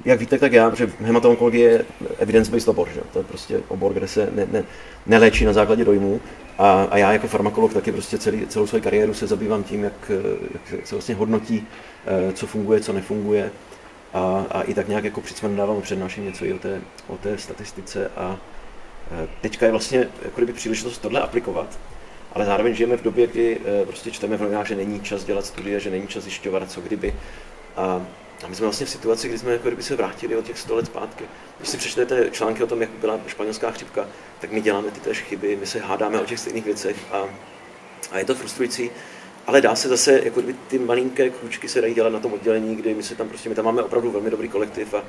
jak 0.05 0.21
víte, 0.21 0.39
tak 0.39 0.53
já, 0.53 0.75
že 0.75 0.91
hematoonkologie 1.01 1.71
je 1.71 1.85
evidence-based 2.19 2.69
obor, 2.69 2.89
že? 2.95 3.01
to 3.13 3.19
je 3.19 3.25
prostě 3.25 3.61
obor, 3.69 3.93
kde 3.93 4.09
se 4.09 4.29
ne, 4.35 4.47
ne, 4.53 4.65
neléčí 5.07 5.45
na 5.45 5.53
základě 5.53 5.85
dojmů. 5.85 6.21
A, 6.59 6.87
a 6.91 6.99
já 6.99 7.13
jako 7.13 7.29
farmakolog 7.29 7.75
taky 7.75 7.93
prostě 7.93 8.19
celý, 8.19 8.47
celou 8.47 8.67
svou 8.67 8.81
kariéru 8.81 9.15
se 9.15 9.27
zabývám 9.27 9.63
tím, 9.63 9.85
jak, 9.85 10.11
jak 10.53 10.87
se 10.87 10.95
vlastně 10.95 11.15
hodnotí 11.15 11.67
Eh, 12.07 12.33
co 12.33 12.47
funguje, 12.47 12.81
co 12.81 12.93
nefunguje. 12.93 13.51
A, 14.13 14.45
a 14.51 14.63
i 14.63 14.75
tak 14.75 14.89
nějak 14.89 15.05
jako 15.05 15.23
dávám 15.57 15.83
přednáším 15.83 16.25
něco 16.25 16.45
i 16.45 16.53
o 16.53 16.59
té, 16.59 16.81
o 17.09 17.17
té 17.17 17.39
statistice 17.39 18.11
a 18.17 18.37
eh, 19.11 19.29
teďka 19.41 19.67
je 19.67 19.73
vlastně 19.73 19.99
jako 19.99 20.37
kdyby 20.37 20.53
příležitost 20.53 20.99
tohle 20.99 21.21
aplikovat, 21.21 21.79
ale 22.33 22.45
zároveň 22.45 22.75
žijeme 22.75 22.97
v 22.97 23.03
době, 23.03 23.27
kdy 23.27 23.61
eh, 23.65 23.87
prostě 23.87 24.11
čteme 24.11 24.37
v 24.37 24.41
novinách, 24.41 24.67
že 24.67 24.77
není 24.77 25.01
čas 25.01 25.25
dělat 25.25 25.47
studie, 25.47 25.81
že 25.81 25.91
není 25.91 26.09
čas 26.09 26.23
zjišťovat, 26.23 26.71
co 26.71 26.81
kdyby. 26.81 27.15
A, 27.77 28.07
a 28.45 28.49
my 28.49 28.55
jsme 28.55 28.67
vlastně 28.67 28.87
v 28.87 28.91
situaci, 28.91 29.29
kdy 29.29 29.39
jsme 29.39 29.53
jako 29.53 29.69
kdyby 29.69 29.83
se 29.83 29.97
vrátili 29.97 30.37
o 30.37 30.43
těch 30.43 30.59
100 30.59 30.77
let 30.77 30.87
zpátky. 30.87 31.25
Když 31.59 31.69
si 31.69 31.77
přečtete 31.77 32.31
články 32.31 32.63
o 32.63 32.67
tom, 32.67 32.81
jak 32.81 32.91
byla 32.91 33.21
španělská 33.27 33.71
chřipka, 33.71 34.07
tak 34.41 34.53
my 34.53 34.61
děláme 34.61 34.91
ty 34.91 35.01
též 35.01 35.21
chyby, 35.21 35.57
my 35.57 35.67
se 35.67 35.79
hádáme 35.79 36.21
o 36.21 36.25
těch 36.25 36.41
stejných 36.41 36.65
věcech 36.65 36.97
a, 37.13 37.25
a 38.11 38.19
je 38.19 38.25
to 38.25 38.35
frustrující, 38.35 38.91
ale 39.47 39.61
dá 39.61 39.75
se 39.75 39.89
zase, 39.89 40.21
jako 40.25 40.41
kdyby 40.41 40.59
ty 40.69 40.79
malinké 40.79 41.31
kručky 41.31 41.69
se 41.69 41.81
dají 41.81 41.95
dělat 41.95 42.13
na 42.13 42.21
tom 42.21 42.33
oddělení, 42.33 42.77
kdy 42.77 42.95
my 42.95 43.03
se 43.03 43.15
tam 43.15 43.29
prostě, 43.29 43.49
my 43.49 43.55
tam 43.55 43.65
máme 43.65 43.83
opravdu 43.83 44.11
velmi 44.11 44.31
dobrý 44.31 44.49
kolektiv 44.49 44.95
a 44.95 45.05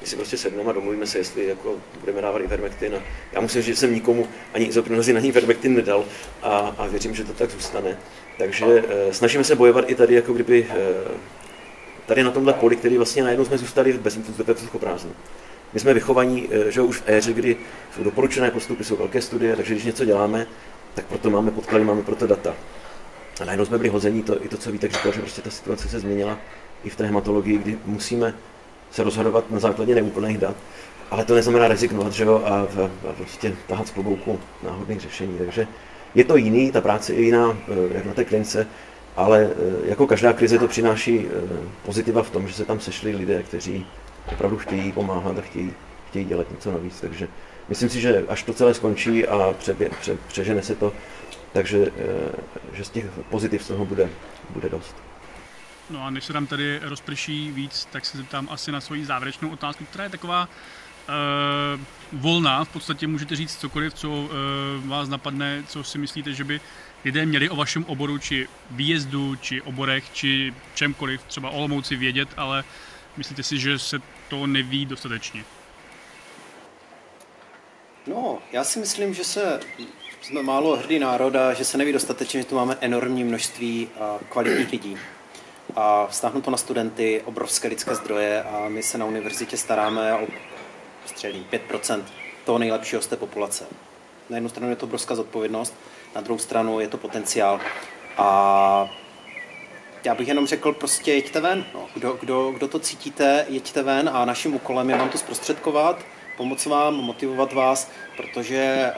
my 0.00 0.06
si 0.06 0.16
prostě 0.16 0.36
sedneme 0.36 0.70
a 0.70 0.72
domluvíme 0.72 1.06
se, 1.06 1.18
jestli 1.18 1.46
jako 1.46 1.74
budeme 2.00 2.22
dávat 2.22 2.38
Ivermectin. 2.38 2.94
A 2.94 3.02
já 3.32 3.40
musím 3.40 3.62
říct, 3.62 3.74
že 3.74 3.80
jsem 3.80 3.94
nikomu 3.94 4.28
ani 4.54 4.64
izoprinozin, 4.64 5.16
ani 5.16 5.28
Ivermectin 5.28 5.74
nedal 5.74 6.04
a, 6.42 6.74
a 6.78 6.86
věřím, 6.86 7.14
že 7.14 7.24
to 7.24 7.32
tak 7.32 7.50
zůstane. 7.50 7.98
Takže 8.38 8.84
e, 8.88 9.14
snažíme 9.14 9.44
se 9.44 9.54
bojovat 9.54 9.90
i 9.90 9.94
tady, 9.94 10.14
jako 10.14 10.32
kdyby 10.32 10.66
e, 10.70 10.74
tady 12.06 12.22
na 12.22 12.30
tomhle 12.30 12.52
poli, 12.52 12.76
který 12.76 12.96
vlastně 12.96 13.22
najednou 13.22 13.44
jsme 13.44 13.58
zůstali 13.58 13.92
bez 13.92 14.16
vzduchoprázdnu. 14.54 15.12
My 15.72 15.80
jsme 15.80 15.94
vychovaní, 15.94 16.48
e, 16.50 16.72
že 16.72 16.80
už 16.80 16.98
v 16.98 17.02
éře, 17.06 17.32
kdy 17.32 17.56
jsou 17.94 18.04
doporučené 18.04 18.50
postupy, 18.50 18.84
jsou 18.84 18.96
velké 18.96 19.22
studie, 19.22 19.56
takže 19.56 19.74
když 19.74 19.84
něco 19.84 20.04
děláme, 20.04 20.46
tak 20.94 21.06
proto 21.06 21.30
máme 21.30 21.50
podklady, 21.50 21.84
máme 21.84 22.02
proto 22.02 22.26
data. 22.26 22.54
A 23.40 23.44
najednou 23.44 23.64
jsme 23.64 23.78
byli 23.78 23.88
hození, 23.88 24.22
to, 24.22 24.44
i 24.44 24.48
to, 24.48 24.56
co 24.56 24.72
víte, 24.72 24.88
říkal, 24.88 25.12
že 25.12 25.20
prostě 25.20 25.42
ta 25.42 25.50
situace 25.50 25.88
se 25.88 26.00
změnila 26.00 26.38
i 26.84 26.90
v 26.90 26.96
té 26.96 27.06
hematologii, 27.06 27.58
kdy 27.58 27.78
musíme 27.84 28.34
se 28.90 29.04
rozhodovat 29.04 29.50
na 29.50 29.58
základě 29.58 29.94
neúplných 29.94 30.38
dat. 30.38 30.56
Ale 31.10 31.24
to 31.24 31.34
neznamená 31.34 31.68
rezignovat, 31.68 32.12
že 32.12 32.24
jo, 32.24 32.42
a, 32.44 32.48
a, 32.48 32.90
a 33.10 33.12
prostě 33.12 33.56
tahat 33.66 33.88
z 33.88 33.90
klobouku 33.90 34.40
náhodných 34.62 35.00
řešení. 35.00 35.38
Takže 35.38 35.66
je 36.14 36.24
to 36.24 36.36
jiný, 36.36 36.72
ta 36.72 36.80
práce 36.80 37.14
je 37.14 37.20
jiná, 37.20 37.58
eh, 37.68 37.94
jak 37.94 38.04
na 38.04 38.14
té 38.14 38.24
klince, 38.24 38.66
ale 39.16 39.50
eh, 39.50 39.88
jako 39.88 40.06
každá 40.06 40.32
krize 40.32 40.58
to 40.58 40.68
přináší 40.68 41.26
eh, 41.26 41.30
pozitiva 41.84 42.22
v 42.22 42.30
tom, 42.30 42.48
že 42.48 42.54
se 42.54 42.64
tam 42.64 42.80
sešli 42.80 43.16
lidé, 43.16 43.42
kteří 43.42 43.86
opravdu 44.32 44.58
chtějí 44.58 44.92
pomáhat 44.92 45.38
a 45.38 45.40
chtějí, 45.40 45.72
chtějí 46.08 46.24
dělat 46.24 46.50
něco 46.50 46.72
navíc. 46.72 47.00
Takže 47.00 47.28
myslím 47.68 47.88
si, 47.88 48.00
že 48.00 48.24
až 48.28 48.42
to 48.42 48.54
celé 48.54 48.74
skončí 48.74 49.26
a 49.26 49.54
pře, 49.58 49.76
pře, 50.00 50.16
přežene 50.28 50.62
se 50.62 50.74
to, 50.74 50.92
takže 51.52 51.86
eh, 51.98 52.32
že 52.72 52.84
z 52.84 52.90
těch 52.90 53.04
pozitiv 53.30 53.62
z 53.62 53.68
toho 53.68 53.84
bude, 53.84 54.08
bude 54.50 54.68
dost. 54.68 54.96
No 55.90 56.04
a 56.04 56.10
než 56.10 56.24
se 56.24 56.32
tam 56.32 56.46
tady 56.46 56.80
rozprší 56.82 57.52
víc, 57.52 57.88
tak 57.92 58.06
se 58.06 58.18
zeptám 58.18 58.48
asi 58.50 58.72
na 58.72 58.80
svoji 58.80 59.04
závěrečnou 59.04 59.50
otázku, 59.50 59.84
která 59.84 60.04
je 60.04 60.10
taková 60.10 60.48
volná. 62.12 62.64
V 62.64 62.68
podstatě 62.68 63.06
můžete 63.06 63.36
říct 63.36 63.60
cokoliv, 63.60 63.94
co 63.94 64.10
uh, 64.10 64.28
vás 64.84 65.08
napadne, 65.08 65.62
co 65.68 65.84
si 65.84 65.98
myslíte, 65.98 66.32
že 66.32 66.44
by 66.44 66.60
lidé 67.04 67.26
měli 67.26 67.48
o 67.48 67.56
vašem 67.56 67.84
oboru, 67.84 68.18
či 68.18 68.48
výjezdu, 68.70 69.36
či 69.36 69.62
oborech, 69.62 70.04
či 70.12 70.54
čemkoliv, 70.74 71.22
třeba 71.22 71.50
o 71.50 71.56
Olomouci 71.56 71.96
vědět, 71.96 72.28
ale 72.36 72.64
myslíte 73.16 73.42
si, 73.42 73.58
že 73.58 73.78
se 73.78 73.98
to 74.28 74.46
neví 74.46 74.86
dostatečně? 74.86 75.44
No, 78.06 78.38
já 78.52 78.64
si 78.64 78.78
myslím, 78.78 79.14
že 79.14 79.24
se 79.24 79.60
jsme 80.22 80.42
málo 80.42 80.76
hrdý 80.76 80.98
národ 80.98 81.36
a 81.36 81.52
že 81.52 81.64
se 81.64 81.78
neví 81.78 81.92
dostatečně, 81.92 82.40
že 82.40 82.46
tu 82.46 82.54
máme 82.54 82.76
enormní 82.80 83.24
množství 83.24 83.88
kvalitních 84.28 84.72
lidí. 84.72 84.96
A 85.76 86.06
vztáhnu 86.06 86.40
to 86.40 86.50
na 86.50 86.56
studenty, 86.56 87.22
obrovské 87.24 87.68
lidské 87.68 87.94
zdroje 87.94 88.42
a 88.42 88.68
my 88.68 88.82
se 88.82 88.98
na 88.98 89.04
univerzitě 89.04 89.56
staráme 89.56 90.14
o 90.14 90.26
střelí 91.06 91.46
5% 91.52 92.02
toho 92.44 92.58
nejlepšího 92.58 93.02
z 93.02 93.06
té 93.06 93.16
populace. 93.16 93.66
Na 94.30 94.36
jednu 94.36 94.48
stranu 94.48 94.70
je 94.70 94.76
to 94.76 94.86
obrovská 94.86 95.14
zodpovědnost, 95.14 95.74
na 96.14 96.20
druhou 96.20 96.38
stranu 96.38 96.80
je 96.80 96.88
to 96.88 96.96
potenciál. 96.96 97.60
A 98.18 98.88
já 100.04 100.14
bych 100.14 100.28
jenom 100.28 100.46
řekl, 100.46 100.72
prostě 100.72 101.12
jeďte 101.12 101.40
ven. 101.40 101.64
No. 101.74 101.86
Kdo, 101.94 102.12
kdo, 102.20 102.50
kdo 102.50 102.68
to 102.68 102.78
cítíte, 102.78 103.46
jeďte 103.48 103.82
ven 103.82 104.10
a 104.12 104.24
naším 104.24 104.54
úkolem 104.54 104.90
je 104.90 104.96
vám 104.96 105.08
to 105.08 105.18
zprostředkovat 105.18 106.04
pomoct 106.36 106.66
vám, 106.66 106.94
motivovat 106.94 107.52
vás, 107.52 107.90
protože 108.16 108.92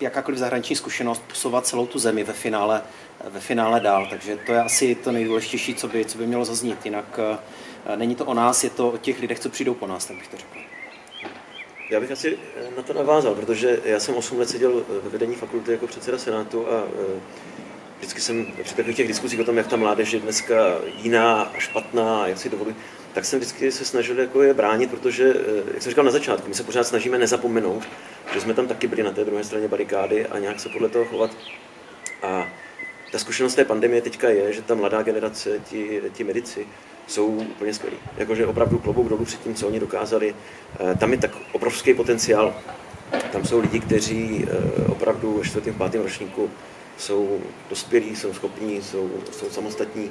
jakákoliv 0.00 0.38
zahraniční 0.38 0.76
zkušenost 0.76 1.22
posouvat 1.28 1.66
celou 1.66 1.86
tu 1.86 1.98
zemi 1.98 2.24
ve 2.24 2.32
finále, 2.32 2.82
ve 3.24 3.40
finále 3.40 3.80
dál. 3.80 4.06
Takže 4.10 4.36
to 4.46 4.52
je 4.52 4.62
asi 4.62 4.94
to 4.94 5.12
nejdůležitější, 5.12 5.74
co 5.74 5.88
by, 5.88 6.04
co 6.04 6.18
by 6.18 6.26
mělo 6.26 6.44
zaznít. 6.44 6.84
Jinak 6.84 7.20
není 7.96 8.14
to 8.14 8.24
o 8.24 8.34
nás, 8.34 8.64
je 8.64 8.70
to 8.70 8.88
o 8.88 8.98
těch 8.98 9.20
lidech, 9.20 9.40
co 9.40 9.48
přijdou 9.48 9.74
po 9.74 9.86
nás, 9.86 10.06
tak 10.06 10.16
bych 10.16 10.28
to 10.28 10.36
řekl. 10.36 10.58
Já 11.90 12.00
bych 12.00 12.10
asi 12.10 12.38
na 12.76 12.82
to 12.82 12.92
navázal, 12.92 13.34
protože 13.34 13.80
já 13.84 14.00
jsem 14.00 14.14
8 14.14 14.38
let 14.38 14.48
seděl 14.48 14.84
ve 15.02 15.08
vedení 15.08 15.34
fakulty 15.34 15.72
jako 15.72 15.86
předseda 15.86 16.18
Senátu 16.18 16.68
a 16.68 16.84
vždycky 17.98 18.20
jsem 18.20 18.46
při 18.62 18.74
takových 18.74 18.96
těch 18.96 19.08
diskuzích 19.08 19.40
o 19.40 19.44
tom, 19.44 19.56
jak 19.56 19.66
ta 19.66 19.76
mládež 19.76 20.12
je 20.12 20.20
dneska 20.20 20.54
jiná 21.02 21.42
a 21.42 21.58
špatná, 21.58 22.26
jak 22.26 22.38
si 22.38 22.48
dovolí, 22.48 22.74
tak 23.14 23.24
jsem 23.24 23.38
vždycky 23.38 23.72
se 23.72 23.84
snažil 23.84 24.20
jako 24.20 24.42
je 24.42 24.54
bránit, 24.54 24.90
protože, 24.90 25.34
eh, 25.34 25.72
jak 25.74 25.82
jsem 25.82 25.90
říkal 25.90 26.04
na 26.04 26.10
začátku, 26.10 26.48
my 26.48 26.54
se 26.54 26.62
pořád 26.64 26.84
snažíme 26.84 27.18
nezapomenout, 27.18 27.82
že 28.34 28.40
jsme 28.40 28.54
tam 28.54 28.66
taky 28.66 28.86
byli 28.86 29.02
na 29.02 29.12
té 29.12 29.24
druhé 29.24 29.44
straně 29.44 29.68
barikády 29.68 30.26
a 30.26 30.38
nějak 30.38 30.60
se 30.60 30.68
podle 30.68 30.88
toho 30.88 31.04
chovat. 31.04 31.30
A 32.22 32.48
ta 33.12 33.18
zkušenost 33.18 33.54
té 33.54 33.64
pandemie 33.64 34.02
teďka 34.02 34.28
je, 34.28 34.52
že 34.52 34.62
ta 34.62 34.74
mladá 34.74 35.02
generace, 35.02 35.60
ti, 35.70 36.02
ti 36.12 36.24
medici, 36.24 36.66
jsou 37.06 37.26
úplně 37.26 37.74
skvělí. 37.74 37.96
Jakože 38.16 38.46
opravdu 38.46 38.78
klobouk 38.78 39.08
dolů 39.08 39.24
před 39.24 39.40
tím, 39.40 39.54
co 39.54 39.66
oni 39.66 39.80
dokázali. 39.80 40.34
Eh, 40.80 40.94
tam 40.94 41.12
je 41.12 41.18
tak 41.18 41.30
obrovský 41.52 41.94
potenciál. 41.94 42.54
Tam 43.32 43.44
jsou 43.44 43.60
lidi, 43.60 43.80
kteří 43.80 44.46
eh, 44.48 44.84
opravdu 44.86 45.38
ve 45.38 45.44
čtvrtém, 45.44 45.74
pátém 45.74 46.02
ročníku 46.02 46.50
jsou 46.96 47.40
dospělí, 47.70 48.16
jsou 48.16 48.34
schopní, 48.34 48.82
jsou, 48.82 49.10
jsou 49.32 49.50
samostatní 49.50 50.10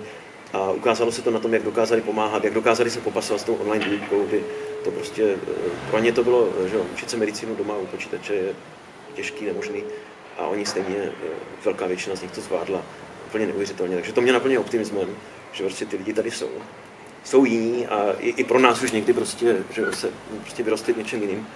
a 0.53 0.71
ukázalo 0.71 1.12
se 1.12 1.21
to 1.21 1.32
na 1.32 1.39
tom, 1.39 1.53
jak 1.53 1.63
dokázali 1.63 2.01
pomáhat, 2.01 2.43
jak 2.43 2.53
dokázali 2.53 2.89
se 2.89 2.99
popasovat 2.99 3.41
s 3.41 3.43
tou 3.43 3.56
online 3.56 3.89
výukou, 3.89 4.25
kdy 4.25 4.43
to 4.84 4.91
prostě, 4.91 5.23
eh, 5.23 5.89
pro 5.89 5.99
ně 5.99 6.12
to 6.12 6.23
bylo, 6.23 6.49
že 6.69 6.75
jo, 6.75 6.86
učit 6.93 7.10
se 7.10 7.17
medicínu 7.17 7.56
doma 7.56 7.77
u 7.77 7.86
počítače 7.86 8.34
je 8.34 8.53
těžký, 9.13 9.45
nemožný 9.45 9.84
a 10.38 10.47
oni 10.47 10.65
stejně, 10.65 11.12
velká 11.65 11.88
většina 11.88 12.15
z 12.15 12.21
nich 12.21 12.32
to 12.32 12.41
zvládla 12.41 12.82
úplně 13.34 13.47
neuvěřitelně. 13.47 13.95
Takže 13.95 14.13
to 14.13 14.21
mě 14.21 14.34
naplňuje 14.34 14.60
optimismem, 14.60 15.08
že 15.51 15.63
prostě 15.63 15.86
ty 15.86 15.97
lidi 15.97 16.13
tady 16.13 16.32
jsou. 16.32 16.49
Jsou 17.23 17.45
jiní 17.45 17.88
a 17.88 18.13
i, 18.19 18.29
i 18.29 18.43
pro 18.43 18.59
nás 18.59 18.83
už 18.83 18.91
někdy 18.91 19.13
prostě, 19.13 19.57
že 19.69 19.91
se 19.91 20.09
prostě 20.41 20.63
vyrostli 20.63 20.95
něčem 20.97 21.21
jiným, 21.21 21.47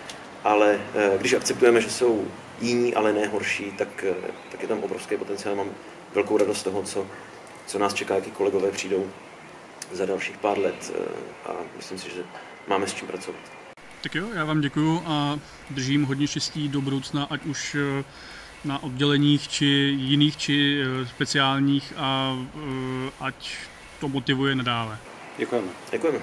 ale 0.43 0.80
eh, 0.95 1.17
když 1.19 1.34
akceptujeme, 1.34 1.82
že 1.82 1.89
jsou 1.89 2.25
jiní, 2.62 2.95
ale 2.95 3.13
ne 3.13 3.27
horší, 3.27 3.71
tak, 3.71 4.06
tak 4.51 4.62
je 4.62 4.67
tam 4.67 4.80
obrovský 4.80 5.17
potenciál. 5.17 5.56
Mám 5.56 5.69
velkou 6.13 6.38
radost 6.38 6.60
z 6.60 6.63
toho, 6.63 6.84
co, 6.84 7.08
co 7.67 7.80
nás 7.80 7.93
čeká, 7.93 8.15
jaký 8.15 8.32
kolegové 8.32 8.71
přijdou 8.71 9.10
za 9.91 10.06
dalších 10.06 10.38
pár 10.38 10.60
let 10.60 10.93
eh, 10.95 11.49
a 11.49 11.53
myslím 11.77 11.99
si, 11.99 12.10
že 12.10 12.23
máme 12.67 12.88
s 12.88 12.93
čím 12.93 13.08
pracovat. 13.08 13.39
Tak 14.01 14.15
jo, 14.15 14.27
já 14.34 14.45
vám 14.45 14.62
děkuju 14.62 15.03
a 15.06 15.39
držím 15.69 16.06
hodně 16.06 16.27
štěstí 16.27 16.69
do 16.69 16.82
budoucna, 16.82 17.27
ať 17.30 17.45
už 17.45 17.75
eh, 17.75 18.03
na 18.65 18.84
odděleních, 18.84 19.47
či 19.47 19.65
jiných, 19.97 20.38
či 20.38 20.82
eh, 20.82 21.08
speciálních 21.08 21.93
a 21.97 22.38
ať 23.19 23.56
to 23.99 24.08
motivuje 24.08 24.56
nadále. 24.56 24.97
Equam. 25.39 26.19